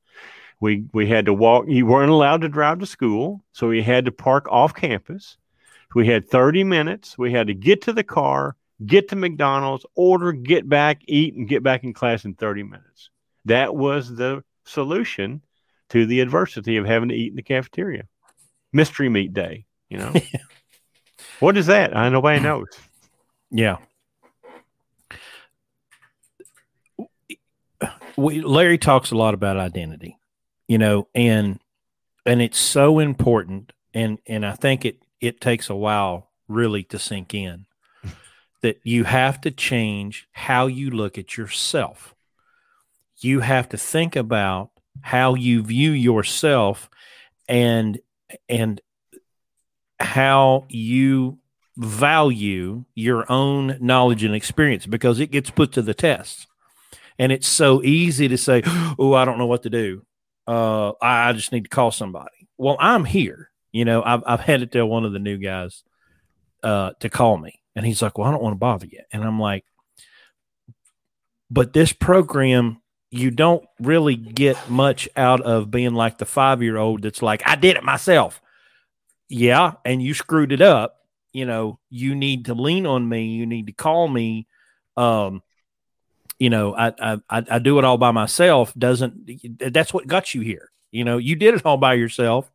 [0.61, 3.45] We, we had to walk, you weren't allowed to drive to school.
[3.53, 5.37] So we had to park off campus.
[5.95, 7.19] We had 30 minutes.
[7.19, 11.49] We had to get to the car, get to McDonald's, order, get back, eat, and
[11.49, 13.11] get back in class in 30 minutes.
[13.45, 15.43] That was the solution
[15.91, 18.05] to the adversity of having to eat in the cafeteria.
[18.73, 20.15] Mystery meat day, you know?
[21.41, 21.95] what is that?
[21.97, 22.69] I nobody knows.
[23.51, 23.77] Yeah.
[28.17, 30.19] We, Larry talks a lot about identity,
[30.69, 31.59] you know, and
[32.27, 36.99] and it's so important, and and I think it it takes a while really to
[36.99, 37.67] sink in
[38.61, 42.15] that you have to change how you look at yourself.
[43.19, 46.91] You have to think about how you view yourself,
[47.49, 47.99] and
[48.49, 48.81] and
[50.01, 51.39] how you
[51.77, 56.47] value your own knowledge and experience because it gets put to the test.
[57.23, 58.63] And it's so easy to say,
[58.99, 60.05] Oh, I don't know what to do.
[60.45, 62.49] Uh, I, I just need to call somebody.
[62.59, 63.49] Well, I'm here.
[63.71, 65.85] You know, I've, I've had to tell one of the new guys
[66.65, 67.61] uh, to call me.
[67.77, 68.99] And he's like, Well, I don't want to bother you.
[69.13, 69.65] And I'm like,
[71.49, 76.77] But this program, you don't really get much out of being like the five year
[76.77, 78.43] old that's like, I did it myself.
[79.29, 79.75] Yeah.
[79.85, 80.97] And you screwed it up
[81.35, 84.47] you know you need to lean on me you need to call me
[84.99, 85.41] um
[86.43, 86.93] you know I,
[87.31, 90.73] I i do it all by myself doesn't that's what got you here.
[90.91, 92.51] You know you did it all by yourself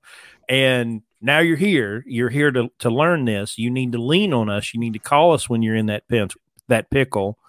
[0.50, 2.04] and now you're here.
[2.06, 3.58] You're here to to learn this.
[3.58, 4.74] You need to lean on us.
[4.74, 6.28] You need to call us when you're in that pen,
[6.68, 7.40] that pickle.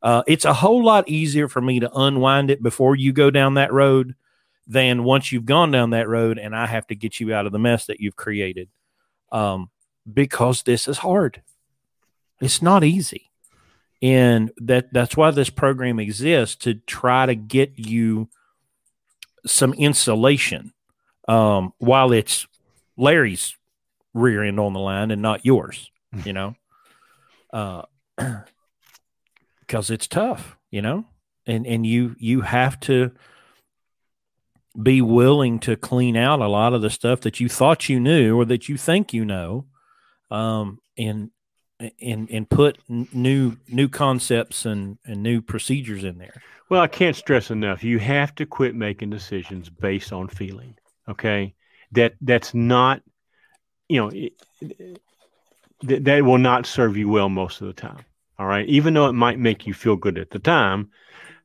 [0.00, 3.54] Uh, it's a whole lot easier for me to unwind it before you go down
[3.54, 4.14] that road
[4.68, 7.52] than once you've gone down that road and i have to get you out of
[7.52, 8.68] the mess that you've created.
[9.32, 9.68] Um
[10.10, 11.42] because this is hard.
[12.40, 13.27] It's not easy.
[14.00, 18.28] And that that's why this program exists to try to get you
[19.44, 20.72] some insulation
[21.26, 22.46] um, while it's
[22.96, 23.56] Larry's
[24.14, 25.90] rear end on the line and not yours,
[26.24, 26.54] you know,
[27.52, 27.82] uh,
[29.60, 31.04] because it's tough, you know,
[31.46, 33.12] and and you you have to
[34.80, 38.38] be willing to clean out a lot of the stuff that you thought you knew
[38.38, 39.66] or that you think you know
[40.30, 41.30] um, and
[42.00, 46.42] and and put new new concepts and and new procedures in there.
[46.68, 47.82] Well, I can't stress enough.
[47.82, 50.76] You have to quit making decisions based on feeling.
[51.08, 51.54] Okay,
[51.92, 53.02] that that's not,
[53.88, 54.32] you know, it,
[55.82, 58.04] that that will not serve you well most of the time.
[58.38, 60.90] All right, even though it might make you feel good at the time,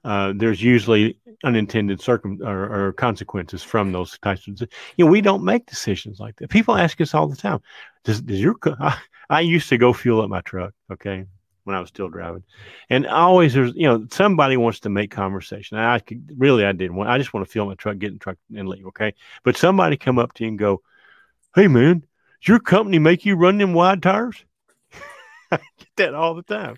[0.03, 4.55] uh, there's usually unintended circum or, or consequences from those types of.
[4.55, 4.75] Decisions.
[4.97, 6.49] You know, we don't make decisions like that.
[6.49, 7.61] People ask us all the time,
[8.03, 8.75] "Does does your?" co-
[9.29, 10.73] I, used to go fuel up my truck.
[10.91, 11.25] Okay,
[11.63, 12.43] when I was still driving,
[12.89, 15.77] and always there's you know somebody wants to make conversation.
[15.77, 17.09] I could really I didn't want.
[17.09, 18.85] I just want to fuel my truck, get in truck, and leave.
[18.87, 19.13] Okay,
[19.43, 20.81] but somebody come up to you and go,
[21.55, 22.05] "Hey man,
[22.41, 24.43] your company make you run them wide tires?"
[25.51, 26.75] I get that all the time.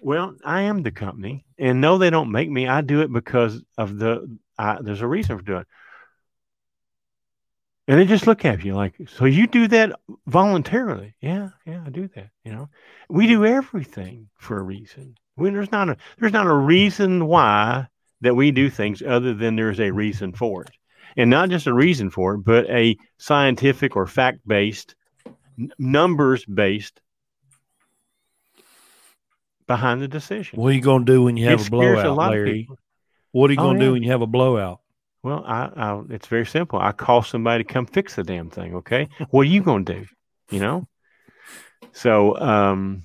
[0.00, 2.68] Well, I am the company, and no, they don't make me.
[2.68, 4.38] I do it because of the.
[4.56, 5.60] I, there's a reason for doing.
[5.60, 5.68] it.
[7.88, 11.14] And they just look at you like, so you do that voluntarily?
[11.22, 12.28] Yeah, yeah, I do that.
[12.44, 12.68] You know,
[13.08, 15.14] we do everything for a reason.
[15.36, 17.86] We, there's not a there's not a reason why
[18.20, 20.70] that we do things other than there's a reason for it,
[21.16, 24.94] and not just a reason for it, but a scientific or fact based,
[25.78, 27.00] numbers based
[29.66, 30.60] behind the decision.
[30.60, 32.68] What are you going to do when you have It a blowout, lot Larry?
[33.32, 33.88] What are you Oh, going to yeah.
[33.88, 34.80] do when you have a blowout?
[35.22, 36.78] Well, I, I, it's very simple.
[36.78, 38.76] I call somebody to come fix the damn thing.
[38.76, 40.06] Okay, what are you going to do?
[40.50, 40.88] You know.
[41.92, 43.02] So, um,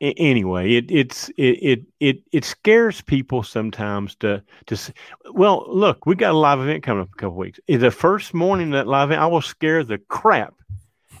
[0.00, 4.92] anyway, it it's it, it it it scares people sometimes to to
[5.32, 7.60] well look we got a live event coming up a couple weeks.
[7.66, 10.54] The first morning that live event, I will scare the crap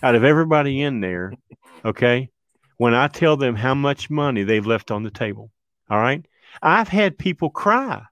[0.02, 1.32] out of everybody in there.
[1.84, 2.30] Okay,
[2.76, 5.50] when I tell them how much money they've left on the table.
[5.88, 6.24] All right,
[6.62, 8.02] I've had people cry.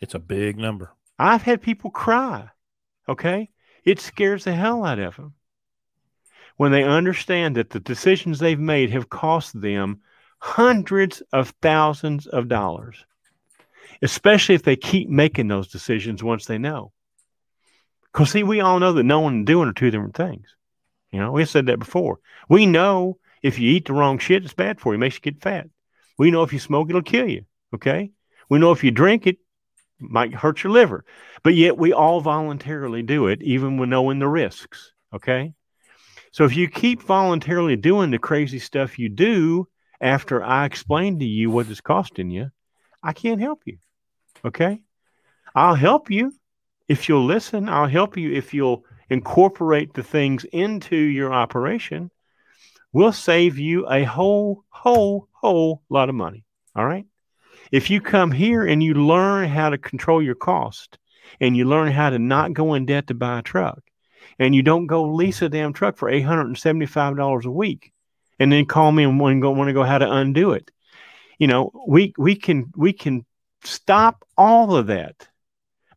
[0.00, 0.92] It's a big number.
[1.18, 2.48] I've had people cry.
[3.08, 3.50] Okay,
[3.84, 5.34] it scares the hell out of them
[6.58, 10.00] when they understand that the decisions they've made have cost them
[10.38, 13.04] hundreds of thousands of dollars,
[14.02, 16.92] especially if they keep making those decisions once they know.
[18.12, 20.54] Because, see, we all know that knowing and doing are two different things.
[21.12, 22.18] You know, we said that before.
[22.48, 25.20] We know if you eat the wrong shit, it's bad for you, it makes you
[25.20, 25.68] get fat.
[26.18, 27.44] We know if you smoke, it'll kill you.
[27.74, 28.10] Okay.
[28.48, 29.38] We know if you drink it,
[30.00, 31.04] might hurt your liver.
[31.42, 34.92] But yet we all voluntarily do it, even when knowing the risks.
[35.14, 35.54] Okay.
[36.32, 39.66] So if you keep voluntarily doing the crazy stuff you do
[40.00, 42.50] after I explain to you what it's costing you,
[43.02, 43.78] I can't help you.
[44.44, 44.80] Okay.
[45.54, 46.32] I'll help you
[46.88, 47.68] if you'll listen.
[47.68, 52.10] I'll help you if you'll incorporate the things into your operation.
[52.92, 56.44] We'll save you a whole, whole, whole lot of money.
[56.76, 57.06] All right.
[57.70, 60.98] If you come here and you learn how to control your cost
[61.40, 63.80] and you learn how to not go in debt to buy a truck
[64.38, 67.92] and you don't go lease a damn truck for $875 a week
[68.38, 70.70] and then call me and want to go, want to go how to undo it.
[71.38, 73.24] You know, we, we can, we can
[73.64, 75.28] stop all of that,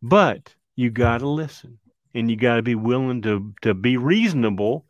[0.01, 1.79] but you got to listen
[2.13, 4.85] and you got to be willing to, to be reasonable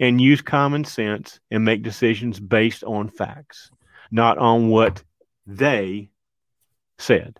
[0.00, 3.70] and use common sense and make decisions based on facts,
[4.10, 5.02] not on what
[5.46, 6.11] they
[7.02, 7.38] said.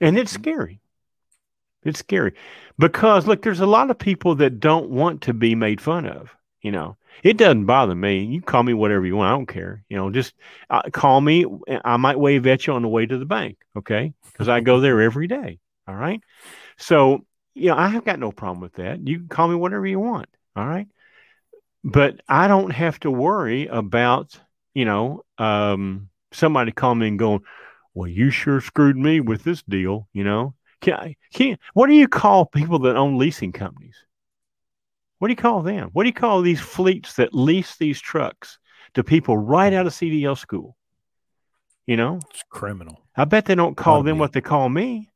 [0.00, 0.80] And it's scary.
[1.84, 2.34] It's scary
[2.78, 6.34] because look, there's a lot of people that don't want to be made fun of.
[6.62, 8.24] You know, it doesn't bother me.
[8.24, 9.32] You call me whatever you want.
[9.32, 9.82] I don't care.
[9.88, 10.34] You know, just
[10.68, 11.46] uh, call me.
[11.84, 13.56] I might wave at you on the way to the bank.
[13.76, 15.58] Okay, because I go there every day.
[15.88, 16.20] All right.
[16.76, 17.24] So
[17.54, 19.06] you know, I have got no problem with that.
[19.06, 20.28] You can call me whatever you want.
[20.54, 20.86] All right.
[21.82, 24.38] But I don't have to worry about
[24.74, 27.40] you know um, somebody calling me and going,
[27.94, 32.08] "Well, you sure screwed me with this deal." You know, can, can, what do you
[32.08, 33.96] call people that own leasing companies?
[35.18, 35.90] What do you call them?
[35.92, 38.58] What do you call these fleets that lease these trucks
[38.94, 40.76] to people right out of CDL school?
[41.86, 43.02] You know, it's criminal.
[43.16, 45.10] I bet they don't call them what they call me,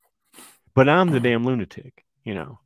[0.74, 2.04] but I'm the damn lunatic.
[2.22, 2.58] You know,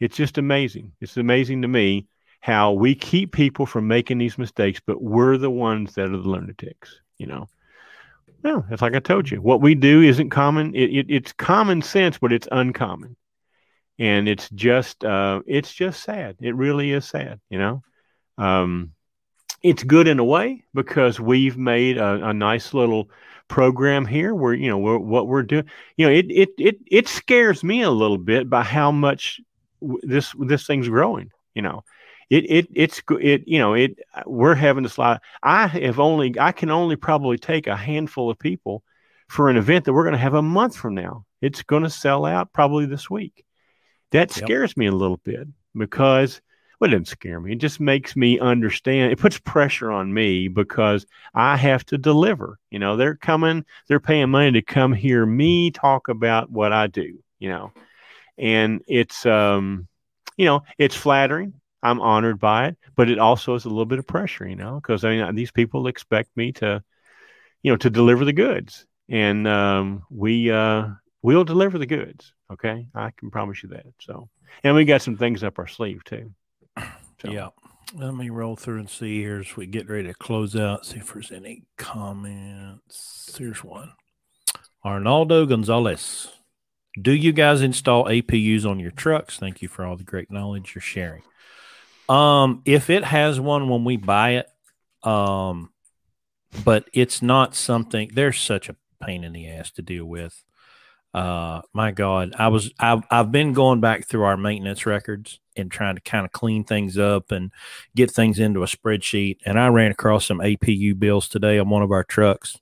[0.00, 0.92] it's just amazing.
[1.00, 2.08] It's amazing to me
[2.40, 6.28] how we keep people from making these mistakes, but we're the ones that are the
[6.28, 7.00] lunatics.
[7.18, 7.48] You know,
[8.42, 9.40] well, it's like I told you.
[9.40, 10.74] What we do isn't common.
[10.74, 13.16] It, it, it's common sense, but it's uncommon,
[13.98, 16.36] and it's just uh, it's just sad.
[16.40, 17.40] It really is sad.
[17.50, 17.82] You know,
[18.38, 18.92] um,
[19.62, 23.10] it's good in a way because we've made a, a nice little
[23.48, 25.64] program here where you know we're, what we're doing.
[25.96, 29.40] You know, it it it it scares me a little bit by how much
[30.02, 31.30] this this thing's growing.
[31.54, 31.84] You know,
[32.30, 35.20] it it it's it you know it we're having this slide.
[35.42, 38.82] I have only I can only probably take a handful of people
[39.28, 41.24] for an event that we're going to have a month from now.
[41.40, 43.44] It's going to sell out probably this week.
[44.12, 44.76] That scares yep.
[44.76, 46.40] me a little bit because
[46.78, 47.52] well, it doesn't scare me.
[47.52, 49.12] It just makes me understand.
[49.12, 52.58] It puts pressure on me because I have to deliver.
[52.70, 56.86] You know, they're coming, they're paying money to come hear me talk about what I
[56.86, 57.72] do, you know.
[58.36, 59.88] And it's um,
[60.36, 61.54] you know, it's flattering.
[61.86, 64.74] I'm honored by it, but it also is a little bit of pressure, you know,
[64.76, 66.82] because I mean these people expect me to,
[67.62, 70.88] you know, to deliver the goods, and um, we uh,
[71.22, 72.32] we'll deliver the goods.
[72.52, 73.86] Okay, I can promise you that.
[74.00, 74.28] So,
[74.64, 76.32] and we got some things up our sleeve too.
[77.22, 77.30] So.
[77.30, 77.48] Yeah.
[77.94, 80.84] Let me roll through and see here as we get ready to close out.
[80.84, 83.34] See if there's any comments.
[83.38, 83.92] Here's one.
[84.84, 86.28] Arnaldo Gonzalez.
[87.00, 89.38] Do you guys install APUs on your trucks?
[89.38, 91.22] Thank you for all the great knowledge you're sharing.
[92.08, 94.48] Um, if it has one when we buy it,
[95.02, 95.70] um,
[96.64, 98.10] but it's not something.
[98.12, 100.42] There's such a pain in the ass to deal with.
[101.14, 105.70] Uh, my God, I was I've I've been going back through our maintenance records and
[105.70, 107.50] trying to kind of clean things up and
[107.94, 109.38] get things into a spreadsheet.
[109.46, 112.58] And I ran across some APU bills today on one of our trucks.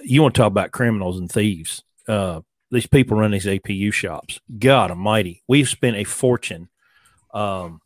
[0.00, 1.84] You want to talk about criminals and thieves?
[2.08, 2.40] Uh,
[2.72, 4.40] these people run these APU shops.
[4.58, 6.68] God Almighty, we've spent a fortune.
[7.32, 7.81] Um,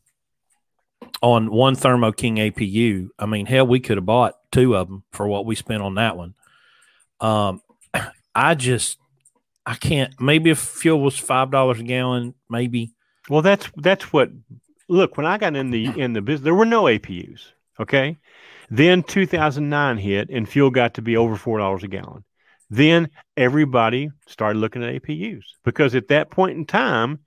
[1.22, 3.08] on one Thermo King APU.
[3.18, 5.94] I mean, hell, we could have bought two of them for what we spent on
[5.96, 6.34] that one.
[7.20, 7.62] Um,
[8.34, 8.98] I just,
[9.64, 10.18] I can't.
[10.20, 12.92] Maybe if fuel was five dollars a gallon, maybe.
[13.28, 14.30] Well, that's that's what.
[14.88, 17.40] Look, when I got in the in the business, there were no APUs.
[17.80, 18.16] Okay.
[18.70, 22.24] Then 2009 hit and fuel got to be over $4 a gallon.
[22.68, 27.20] Then everybody started looking at APUs because at that point in time,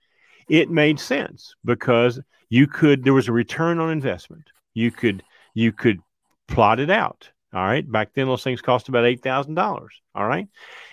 [0.49, 2.19] it made sense because
[2.49, 4.49] you could, there was a return on investment.
[4.73, 5.23] You could,
[5.53, 5.99] you could
[6.47, 7.29] plot it out.
[7.53, 7.89] All right.
[7.89, 9.87] Back then, those things cost about $8,000.
[10.15, 10.47] All right.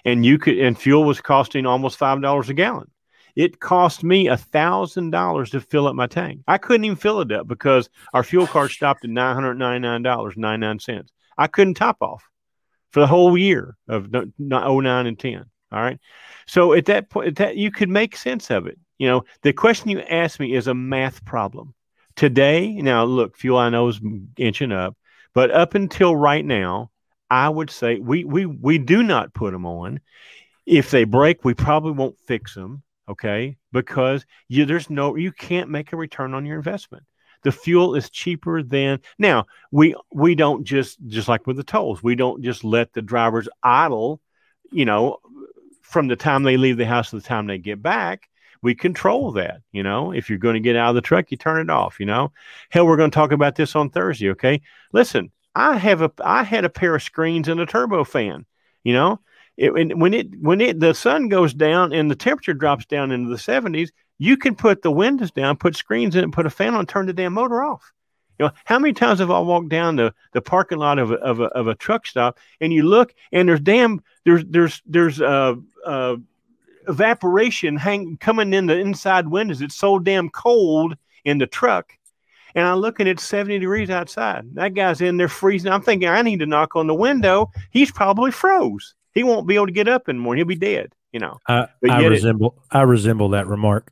[0.05, 2.91] And you could, and fuel was costing almost $5 a gallon.
[3.35, 6.41] It cost me a thousand dollars to fill up my tank.
[6.49, 9.81] I couldn't even fill it up because our fuel card stopped at nine hundred ninety
[9.81, 11.13] nine dollars ninety nine cents.
[11.37, 12.25] I couldn't top off
[12.93, 15.45] for the whole year of 09 and 10.
[15.71, 15.99] All right.
[16.47, 18.79] So at that point, that you could make sense of it.
[18.99, 21.75] You know, the question you asked me is a math problem.
[22.15, 24.01] Today, now look, fuel I know is
[24.39, 24.97] inching up,
[25.35, 26.91] but up until right now,
[27.29, 30.01] I would say we we we do not put them on.
[30.65, 35.71] If they break, we probably won't fix them okay because you there's no you can't
[35.71, 37.05] make a return on your investment
[37.43, 42.03] the fuel is cheaper than now we we don't just just like with the tolls
[42.03, 44.21] we don't just let the drivers idle
[44.73, 45.19] you know
[45.83, 48.29] from the time they leave the house to the time they get back
[48.67, 50.13] we control that you know?
[50.13, 52.33] If you're going to get out of the truck you turn it off you know?
[52.71, 54.61] Hell we're going to talk about this on thursday okay?
[54.93, 58.45] Listen i have a i had a pair of screens and a turbo fan
[58.85, 59.21] you know?
[59.57, 63.31] It, when it when it the sun goes down and the temperature drops down into
[63.31, 63.89] the 70s,
[64.19, 67.13] you can put the windows down, put screens in, put a fan on, turn the
[67.15, 67.93] damn motor off.
[68.39, 71.15] You know, how many times have I walked down the, the parking lot of a,
[71.15, 75.21] of a, of a truck stop and you look and there's damn there's there's there's
[75.21, 75.55] uh,
[75.87, 76.17] uh,
[76.89, 79.63] evaporation hang coming in the inside windows.
[79.63, 81.93] It's so damn cold in the truck.
[82.55, 84.45] And I look and it's 70 degrees outside.
[84.55, 85.71] That guy's in there freezing.
[85.71, 87.51] I'm thinking I need to knock on the window.
[87.71, 90.37] He's probably froze he won't be able to get up anymore.
[90.37, 90.93] He'll be dead.
[91.11, 91.39] You know.
[91.49, 93.91] I, I resemble it, I resemble that remark.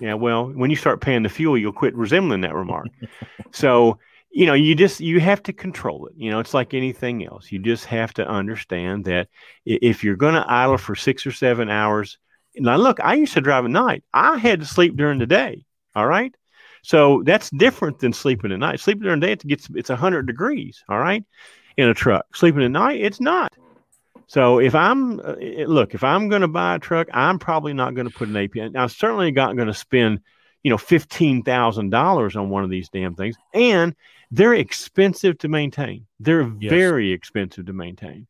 [0.00, 2.88] Yeah, well, when you start paying the fuel, you'll quit resembling that remark.
[3.52, 3.98] so,
[4.30, 6.14] you know, you just you have to control it.
[6.16, 7.52] You know, it's like anything else.
[7.52, 9.28] You just have to understand that
[9.64, 12.18] if you're going to idle for six or seven hours,
[12.56, 14.04] now look, I used to drive at night.
[14.12, 15.64] I had to sleep during the day.
[15.94, 16.34] All right.
[16.82, 18.78] So that's different than sleeping at night.
[18.78, 20.84] Sleeping during the day, it gets it's hundred degrees.
[20.88, 21.24] All right,
[21.76, 22.36] in a truck.
[22.36, 23.52] Sleeping at night, it's not.
[24.28, 25.34] So if I'm uh,
[25.66, 28.34] look, if I'm going to buy a truck, I'm probably not going to put an
[28.34, 28.76] APU.
[28.76, 30.20] I'm certainly not going to spend,
[30.62, 33.94] you know, fifteen thousand dollars on one of these damn things, and
[34.30, 36.06] they're expensive to maintain.
[36.20, 36.70] They're yes.
[36.70, 38.28] very expensive to maintain.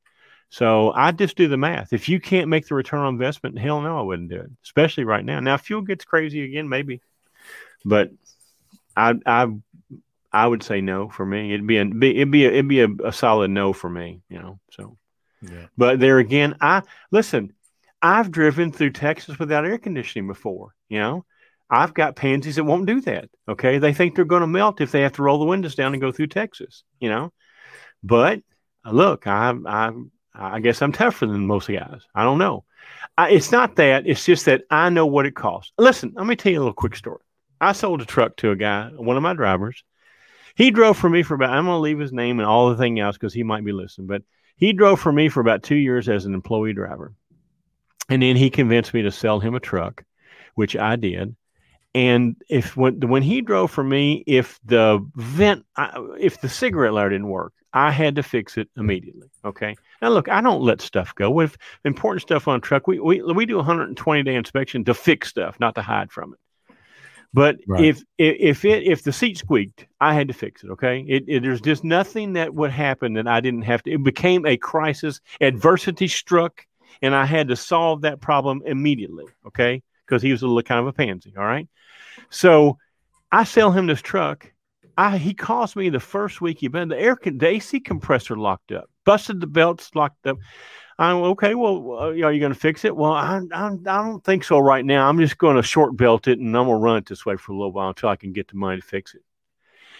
[0.48, 1.92] So I just do the math.
[1.92, 4.50] If you can't make the return on investment, hell no, I wouldn't do it.
[4.64, 5.40] Especially right now.
[5.40, 7.00] Now, fuel gets crazy again, maybe,
[7.84, 8.10] but
[8.96, 9.48] I I
[10.32, 11.52] I would say no for me.
[11.52, 14.22] It'd be a, it'd be a, it'd be a, a solid no for me.
[14.28, 14.96] You know, so.
[15.42, 15.66] Yeah.
[15.76, 17.52] But there again, I listen,
[18.00, 21.24] I've driven through Texas without air conditioning before, you know.
[21.68, 23.28] I've got pansies that won't do that.
[23.48, 23.78] Okay.
[23.78, 26.00] They think they're going to melt if they have to roll the windows down and
[26.00, 27.32] go through Texas, you know.
[28.02, 28.40] But
[28.84, 29.92] look, I, I,
[30.38, 32.02] I guess I'm tougher than most guys.
[32.14, 32.64] I don't know.
[33.16, 34.06] I, it's not that.
[34.06, 35.72] It's just that I know what it costs.
[35.78, 37.22] Listen, let me tell you a little quick story.
[37.60, 39.82] I sold a truck to a guy, one of my drivers.
[40.54, 42.76] He drove for me for about, I'm going to leave his name and all the
[42.76, 44.22] thing else because he might be listening, but
[44.56, 47.12] he drove for me for about two years as an employee driver.
[48.08, 50.04] And then he convinced me to sell him a truck,
[50.54, 51.36] which I did.
[51.96, 55.64] And if when when he drove for me, if the vent,
[56.20, 59.30] if the cigarette lighter didn't work, I had to fix it immediately.
[59.46, 59.76] Okay.
[60.02, 61.30] Now look, I don't let stuff go.
[61.30, 64.92] With important stuff on a truck, we we we do a 120 day inspection to
[64.92, 66.74] fix stuff, not to hide from it.
[67.32, 67.82] But right.
[67.82, 70.70] if if it if the seat squeaked, I had to fix it.
[70.72, 73.92] Okay, it, it, there's just nothing that would happen that I didn't have to.
[73.92, 75.22] It became a crisis.
[75.40, 76.66] Adversity struck,
[77.00, 79.24] and I had to solve that problem immediately.
[79.46, 81.32] Okay, because he was a little kind of a pansy.
[81.36, 81.68] All right,
[82.30, 82.78] so
[83.32, 84.52] I sell him this truck.
[84.98, 88.72] I he calls me the first week he been the air the AC compressor locked
[88.72, 90.38] up, busted the belts locked up.
[90.98, 91.54] I'm okay.
[91.54, 92.96] Well, uh, are you going to fix it?
[92.96, 95.06] Well, I, I, I don't think so right now.
[95.06, 97.36] I'm just going to short belt it and I'm going to run it this way
[97.36, 99.22] for a little while until I can get the money to fix it.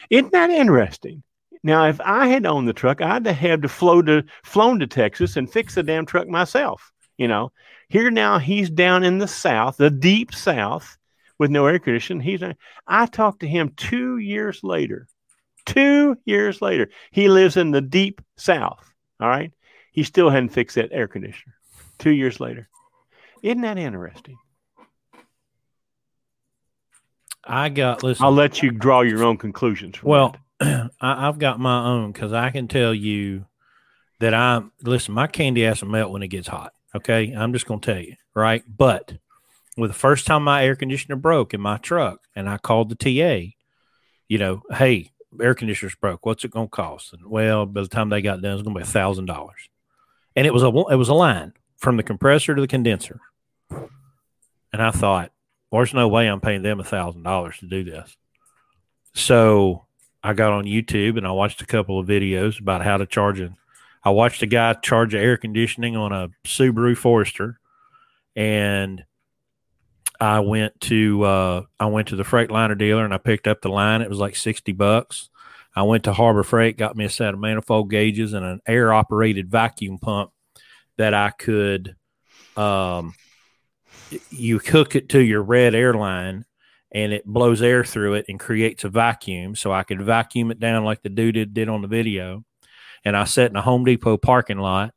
[0.09, 1.23] Isn't that interesting?
[1.63, 4.87] Now, if I had owned the truck, I'd have had to flow to flown to
[4.87, 6.93] Texas and fix the damn truck myself.
[7.19, 7.53] You know,
[7.89, 10.97] here now he's down in the South, the deep South,
[11.39, 12.23] with no air conditioning.
[12.23, 12.43] He's
[12.87, 15.07] I talked to him two years later.
[15.65, 18.93] Two years later, he lives in the deep South.
[19.21, 19.53] All right,
[19.93, 21.55] he still hadn't fixed that air conditioner
[21.99, 22.69] two years later.
[23.43, 24.39] Isn't that interesting?
[27.45, 28.25] I got listen.
[28.25, 30.03] I'll let you draw your own conclusions.
[30.03, 33.47] well, I, have got my own because I can tell you
[34.21, 35.15] that I'm listen.
[35.15, 36.73] My candy has to melt when it gets hot.
[36.95, 38.65] Okay, I'm just gonna tell you right.
[38.67, 39.13] But
[39.77, 42.95] with the first time my air conditioner broke in my truck, and I called the
[42.95, 43.53] TA,
[44.29, 45.11] you know, hey,
[45.41, 46.25] air conditioner's broke.
[46.25, 47.13] What's it going to cost?
[47.13, 49.69] And well, by the time they got done, it's going to be a thousand dollars.
[50.35, 53.21] And it was a it was a line from the compressor to the condenser.
[53.71, 55.33] And I thought,
[55.71, 58.17] well, there's no way I'm paying them a thousand dollars to do this.
[59.15, 59.87] So
[60.23, 63.41] I got on YouTube and I watched a couple of videos about how to charge
[63.41, 63.53] it.
[64.05, 67.59] I watched a guy charge air conditioning on a Subaru Forester,
[68.37, 69.05] and
[70.21, 73.69] I went to uh, I went to the Freightliner dealer and I picked up the
[73.69, 74.03] line.
[74.03, 75.31] It was like sixty bucks.
[75.75, 78.95] I went to Harbor Freight, got me a set of manifold gauges and an air
[78.95, 80.31] operated vacuum pump
[80.97, 81.97] that I could
[82.57, 83.15] um,
[84.31, 86.45] you hook it to your red airline
[86.93, 89.55] and it blows air through it and creates a vacuum.
[89.55, 92.45] So I could vacuum it down like the dude did, on the video.
[93.05, 94.95] And I sat in a Home Depot parking lot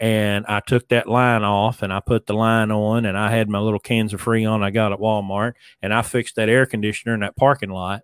[0.00, 3.48] and I took that line off and I put the line on and I had
[3.48, 7.14] my little cans of Freon I got at Walmart and I fixed that air conditioner
[7.14, 8.02] in that parking lot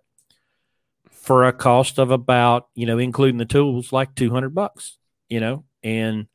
[1.11, 4.97] for a cost of about, you know, including the tools, like 200 bucks,
[5.29, 6.27] you know, and,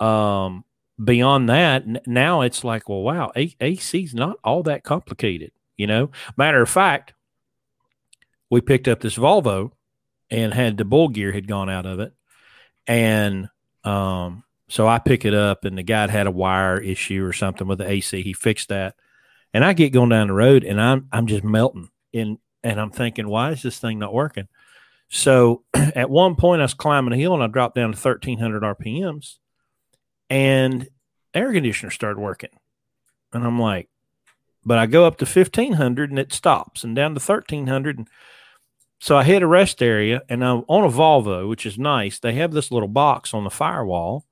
[0.00, 0.64] um,
[1.02, 5.86] beyond that, n- now it's like, well, wow, A- AC's not all that complicated, you
[5.86, 6.10] know.
[6.36, 7.14] Matter of fact,
[8.50, 9.72] we picked up this Volvo
[10.30, 12.12] and had the bull gear had gone out of it,
[12.86, 13.48] and
[13.84, 17.66] um, so I pick it up, and the guy had a wire issue or something
[17.66, 18.22] with the AC.
[18.22, 18.94] He fixed that,
[19.52, 22.90] and I get going down the road, and I'm I'm just melting, and and I'm
[22.90, 24.48] thinking, why is this thing not working?
[25.08, 28.62] So at one point, I was climbing a hill, and I dropped down to 1300
[28.62, 29.38] RPMs
[30.30, 30.88] and
[31.34, 32.50] air conditioner started working.
[33.32, 33.88] And I'm like,
[34.64, 37.98] but I go up to 1500 and it stops and down to 1300.
[37.98, 38.08] And
[39.00, 42.18] so I hit a rest area and I'm on a Volvo, which is nice.
[42.18, 44.24] They have this little box on the firewall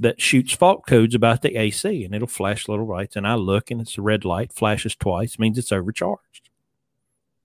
[0.00, 3.16] that shoots fault codes about the AC and it'll flash little lights.
[3.16, 6.48] And I look and it's a red light, flashes twice, means it's overcharged.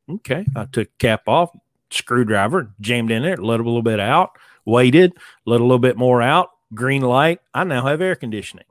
[0.10, 0.46] Okay.
[0.56, 1.56] I took cap off,
[1.92, 5.14] screwdriver, jammed in there, let a little bit out, waited,
[5.46, 7.42] let a little bit more out, green light.
[7.54, 8.66] I now have air conditioning.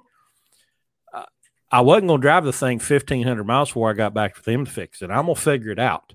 [1.12, 1.24] Uh,
[1.70, 4.64] I wasn't going to drive the thing 1,500 miles before I got back for them
[4.64, 5.10] to fix it.
[5.10, 6.14] I'm going to figure it out.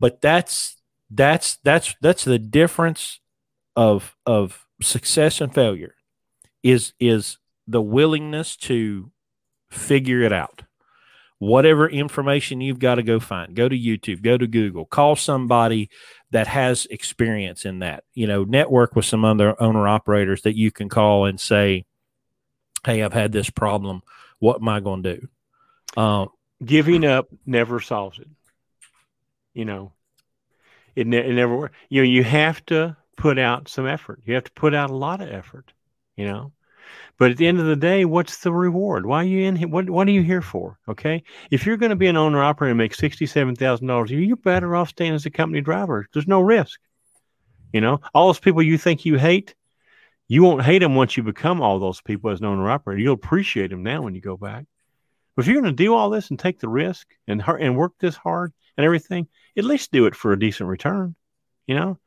[0.00, 0.76] But that's
[1.10, 3.20] that's that's that's the difference
[3.76, 5.94] of of success and failure
[6.62, 9.10] is is the willingness to
[9.70, 10.62] figure it out
[11.38, 15.88] whatever information you've got to go find go to youtube go to google call somebody
[16.30, 18.04] that has experience in that.
[18.14, 21.86] You know, network with some other owner operators that you can call and say,
[22.84, 24.02] "Hey, I've had this problem.
[24.38, 26.28] What am I going to do?" Um,
[26.64, 28.28] Giving up never solves it.
[29.54, 29.92] You know,
[30.94, 31.70] it, ne- it never.
[31.88, 34.20] You know, you have to put out some effort.
[34.24, 35.72] You have to put out a lot of effort.
[36.18, 36.52] You know,
[37.16, 39.06] but at the end of the day, what's the reward?
[39.06, 39.68] Why are you in here?
[39.68, 40.78] What, what are you here for?
[40.88, 41.22] Okay.
[41.50, 44.74] If you're going to be an owner operator and make $67,000 a year, you're better
[44.76, 46.06] off staying as a company driver.
[46.12, 46.80] There's no risk.
[47.72, 49.54] You know, all those people you think you hate,
[50.26, 53.00] you won't hate them once you become all those people as an owner operator.
[53.00, 54.64] You'll appreciate them now when you go back.
[55.34, 57.92] But if you're going to do all this and take the risk and, and work
[57.98, 61.14] this hard and everything, at least do it for a decent return.
[61.66, 61.98] You know,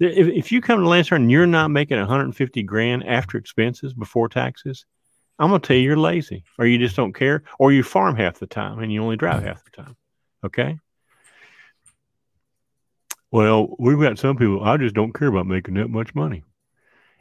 [0.00, 4.28] if, if you come to Lancer and you're not making 150 grand after expenses before
[4.28, 4.86] taxes,
[5.38, 8.38] I'm gonna tell you you're lazy, or you just don't care, or you farm half
[8.38, 9.96] the time and you only drive half the time.
[10.44, 10.78] Okay.
[13.30, 14.64] Well, we've got some people.
[14.64, 16.44] I just don't care about making that much money,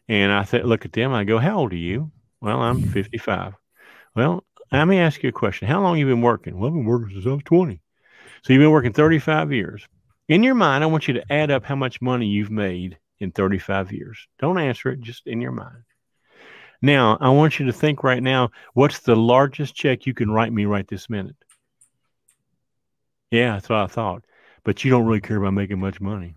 [0.07, 1.13] and I th- look at them.
[1.13, 2.11] I go, "How old are you?"
[2.41, 3.53] Well, I'm 55.
[4.15, 5.67] Well, let me ask you a question.
[5.67, 6.57] How long have you been working?
[6.57, 7.81] Well, I've been working since I was 20.
[8.43, 9.87] So you've been working 35 years.
[10.29, 13.31] In your mind, I want you to add up how much money you've made in
[13.31, 14.27] 35 years.
[14.37, 15.83] Don't answer it, just in your mind.
[16.83, 20.53] Now, I want you to think right now what's the largest check you can write
[20.53, 21.35] me right this minute?
[23.31, 24.23] Yeah, that's what I thought.
[24.63, 26.35] But you don't really care about making much money.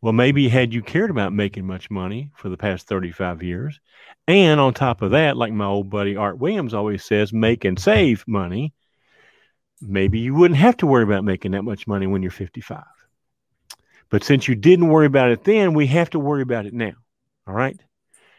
[0.00, 3.80] Well, maybe had you cared about making much money for the past 35 years,
[4.28, 7.78] and on top of that, like my old buddy Art Williams always says, make and
[7.78, 8.72] save money,
[9.80, 12.84] maybe you wouldn't have to worry about making that much money when you're 55.
[14.12, 16.92] But since you didn't worry about it then, we have to worry about it now.
[17.46, 17.80] All right.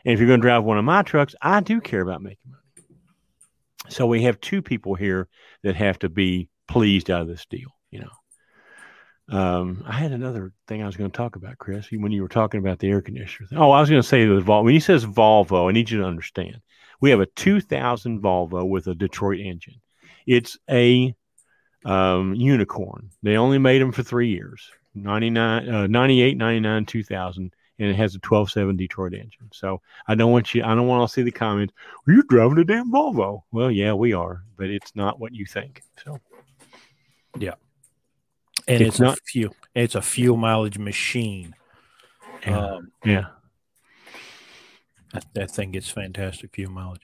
[0.06, 2.52] And if you're going to drive one of my trucks, I do care about making
[2.52, 2.88] money.
[3.90, 5.28] So we have two people here
[5.64, 9.36] that have to be pleased out of this deal, you know.
[9.36, 12.28] Um, I had another thing I was going to talk about, Chris, when you were
[12.28, 13.50] talking about the air conditioner.
[13.56, 14.66] Oh, I was going to say the Volvo.
[14.66, 16.58] When he says Volvo, I need you to understand.
[17.02, 19.82] We have a 2000 Volvo with a Detroit engine.
[20.28, 21.16] It's a
[21.84, 23.10] um, unicorn.
[23.24, 24.70] They only made them for three years.
[24.96, 29.50] 99, uh, 98, 99, 2000, and it has a 12.7 Detroit engine.
[29.52, 31.74] So I don't want you, I don't want to see the comments,
[32.06, 33.44] well, you're driving a damn Volvo.
[33.52, 35.82] Well, yeah, we are, but it's not what you think.
[36.04, 36.20] So,
[37.38, 37.56] yeah.
[38.68, 41.56] And it's, it's not fuel, It's a fuel mileage machine.
[42.46, 42.58] Yeah.
[42.60, 43.26] Um, yeah.
[45.14, 47.02] that, that thing gets fantastic fuel mileage.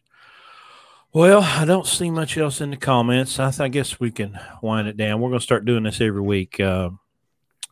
[1.12, 3.40] Well, I don't see much else in the comments.
[3.40, 5.20] I, th- I guess we can wind it down.
[5.20, 6.60] We're going to start doing this every week.
[6.60, 6.92] Uh,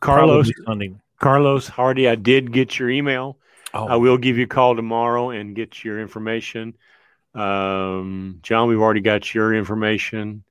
[0.00, 0.94] Carlos, Sunday.
[1.18, 3.38] Carlos Hardy, I did get your email.
[3.74, 6.74] Oh, I will give you a call tomorrow and get your information.
[7.34, 10.44] Um, John, we've already got your information.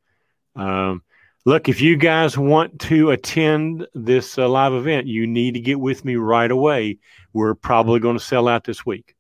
[0.56, 1.04] Um,
[1.46, 5.80] look, if you guys want to attend this uh, live event, you need to get
[5.80, 7.00] with me right away.
[7.34, 9.16] We're probably going to sell out this week.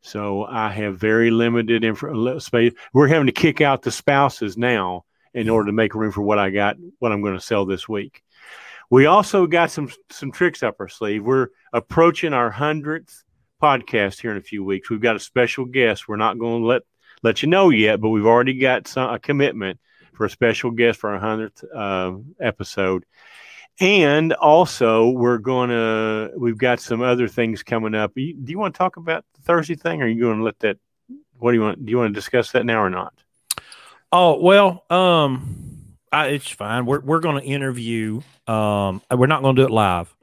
[0.00, 2.72] So I have very limited info space.
[2.92, 6.38] We're having to kick out the spouses now in order to make room for what
[6.38, 8.22] I got, what I'm going to sell this week.
[8.92, 11.24] We also got some some tricks up our sleeve.
[11.24, 13.24] We're approaching our hundredth
[13.62, 14.90] podcast here in a few weeks.
[14.90, 16.06] We've got a special guest.
[16.06, 16.82] We're not going to let
[17.22, 19.80] let you know yet, but we've already got some a commitment
[20.12, 23.06] for a special guest for our hundredth uh, episode.
[23.80, 28.12] And also, we're going to we've got some other things coming up.
[28.14, 30.44] You, do you want to talk about the Thursday thing, or are you going to
[30.44, 30.76] let that?
[31.38, 31.86] What do you want?
[31.86, 33.14] Do you want to discuss that now or not?
[34.12, 35.71] Oh well, um,
[36.12, 36.84] I, it's fine.
[36.84, 38.20] We're we're going to interview.
[38.46, 40.14] Um, we're not going to do it live.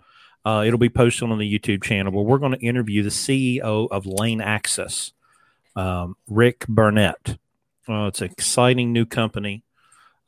[0.46, 3.88] Uh, it'll be posted on the YouTube channel, but we're going to interview the CEO
[3.92, 5.12] of LaneAxis,
[5.76, 7.38] um, Rick Burnett.
[7.88, 9.64] Uh, it's an exciting new company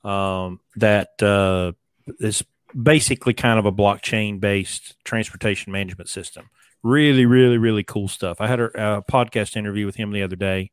[0.04, 1.72] um, that uh,
[2.20, 2.44] is
[2.80, 6.50] basically kind of a blockchain based transportation management system.
[6.84, 8.42] Really, really, really cool stuff.
[8.42, 10.72] I had a, a podcast interview with him the other day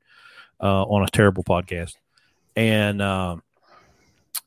[0.60, 1.94] uh, on a terrible podcast.
[2.56, 3.42] And um,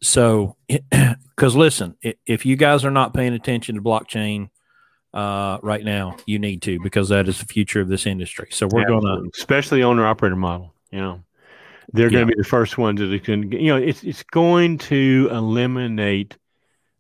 [0.02, 1.96] so, because listen,
[2.26, 4.50] if you guys are not paying attention to blockchain
[5.14, 8.48] uh, right now, you need to because that is the future of this industry.
[8.52, 10.74] So we're going to, especially owner operator model.
[10.92, 11.24] You know,
[11.94, 13.52] they're going to be the first ones that can.
[13.52, 16.38] You know, it's it's going to eliminate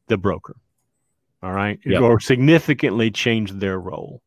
[0.07, 0.55] the broker.
[1.43, 2.01] All right, Yep.
[2.01, 4.21] or significantly change their role,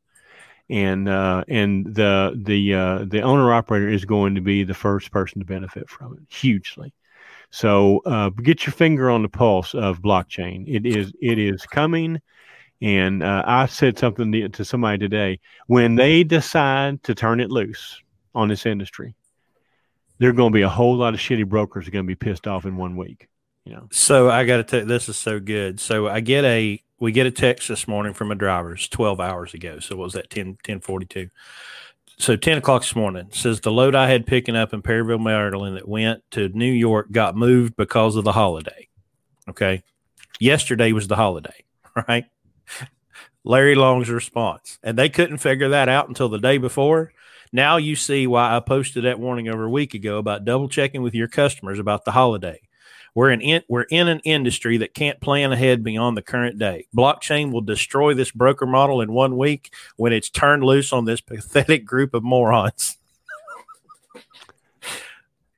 [0.69, 5.13] and uh, and the the uh, the owner operator is going to be the first
[5.13, 6.93] person to benefit from it hugely.
[7.55, 10.65] So uh, get your finger on the pulse of blockchain.
[10.67, 12.21] It is it is coming.
[12.83, 15.39] And uh, I said something to, to somebody today.
[15.69, 18.03] When they decide to turn it loose
[18.35, 19.15] on this industry,
[20.19, 22.17] there are going to be a whole lot of shitty brokers are going to be
[22.17, 23.29] pissed off in one week.
[23.65, 25.79] You know, So I got to tell this is so good.
[25.79, 28.75] So I get a we get a text this morning from a driver.
[28.75, 29.79] It's 12 hours ago.
[29.79, 31.31] So what was that 10 1042?
[32.19, 35.77] So 10 o'clock this morning says the load I had picking up in Perryville, Maryland
[35.77, 38.89] that went to New York got moved because of the holiday.
[39.49, 39.83] Okay.
[40.39, 41.65] Yesterday was the holiday,
[42.09, 42.27] right?
[43.45, 44.79] Larry Long's response.
[44.83, 47.13] And they couldn't figure that out until the day before.
[47.53, 51.03] Now you see why I posted that warning over a week ago about double checking
[51.03, 52.61] with your customers about the holiday.
[53.15, 56.89] We're in, we're in an industry that can't plan ahead beyond the current day.
[56.95, 61.21] Blockchain will destroy this broker model in one week when it's turned loose on this
[61.21, 62.99] pathetic group of morons.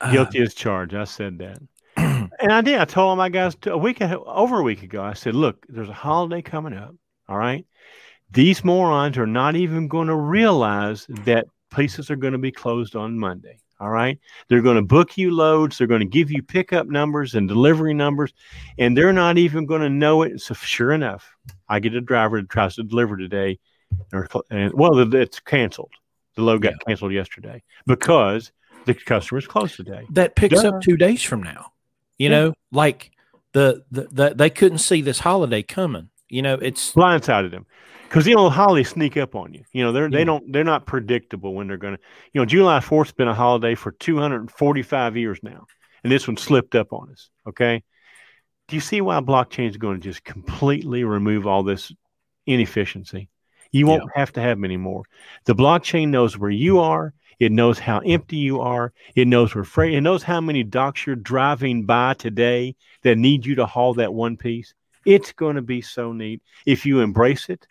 [0.13, 0.95] guilty as charged.
[0.95, 1.59] I said that,
[1.97, 2.79] and I did.
[2.79, 5.03] I told my guys a week over a week ago.
[5.03, 6.95] I said, "Look, there's a holiday coming up.
[7.29, 7.65] All right,
[8.31, 12.97] these morons are not even going to realize that places are going to be closed
[12.97, 13.59] on Monday.
[13.79, 15.77] All right, they're going to book you loads.
[15.77, 18.33] They're going to give you pickup numbers and delivery numbers,
[18.79, 20.41] and they're not even going to know it.
[20.41, 21.37] So sure enough,
[21.69, 23.59] I get a driver that tries to deliver today,
[24.51, 25.93] and well, it- it's canceled.
[26.37, 28.51] The load got canceled yesterday because
[28.87, 30.07] the customer's closed today.
[30.11, 30.69] That picks Duh.
[30.69, 31.73] up two days from now.
[32.19, 32.37] You Yeah.
[32.37, 33.11] know, like
[33.53, 36.09] the, the the they couldn't see this holiday coming.
[36.29, 37.67] You know, it's blindsided them
[38.09, 39.63] because you know holidays sneak up on you.
[39.73, 40.19] You know they're Yeah.
[40.19, 42.03] they don't they're not predictable when they're going to.
[42.33, 45.67] You know July Fourth's been a holiday for 245 years now,
[46.03, 47.31] and this one slipped up on us.
[47.47, 47.83] Okay,
[48.69, 51.93] do you see why blockchain is going to just completely remove all this
[52.47, 53.29] inefficiency?
[53.73, 55.03] You won't have to have many more.
[55.45, 57.13] The blockchain knows where you are.
[57.39, 58.95] It knows how empty you are.
[59.15, 59.93] It knows where freight.
[59.93, 64.15] It knows how many docks you're driving by today that need you to haul that
[64.15, 64.73] one piece.
[65.05, 67.67] It's going to be so neat if you embrace it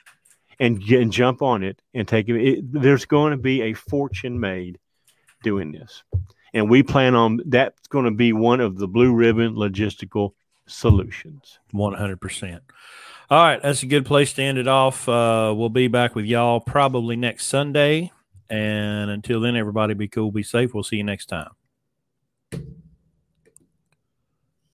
[0.60, 2.72] and, and jump on it and take it, it.
[2.72, 4.80] There's going to be a fortune made
[5.44, 6.03] doing this,
[6.53, 10.34] and we plan on that's going to be one of the blue ribbon logistical
[10.65, 11.60] solutions.
[11.72, 12.64] One hundred percent.
[13.30, 15.10] All right, that's a good place to end it off.
[15.10, 18.11] Uh, we'll be back with y'all probably next Sunday,
[18.49, 20.73] and until then, everybody be cool, be safe.
[20.73, 21.49] We'll see you next time.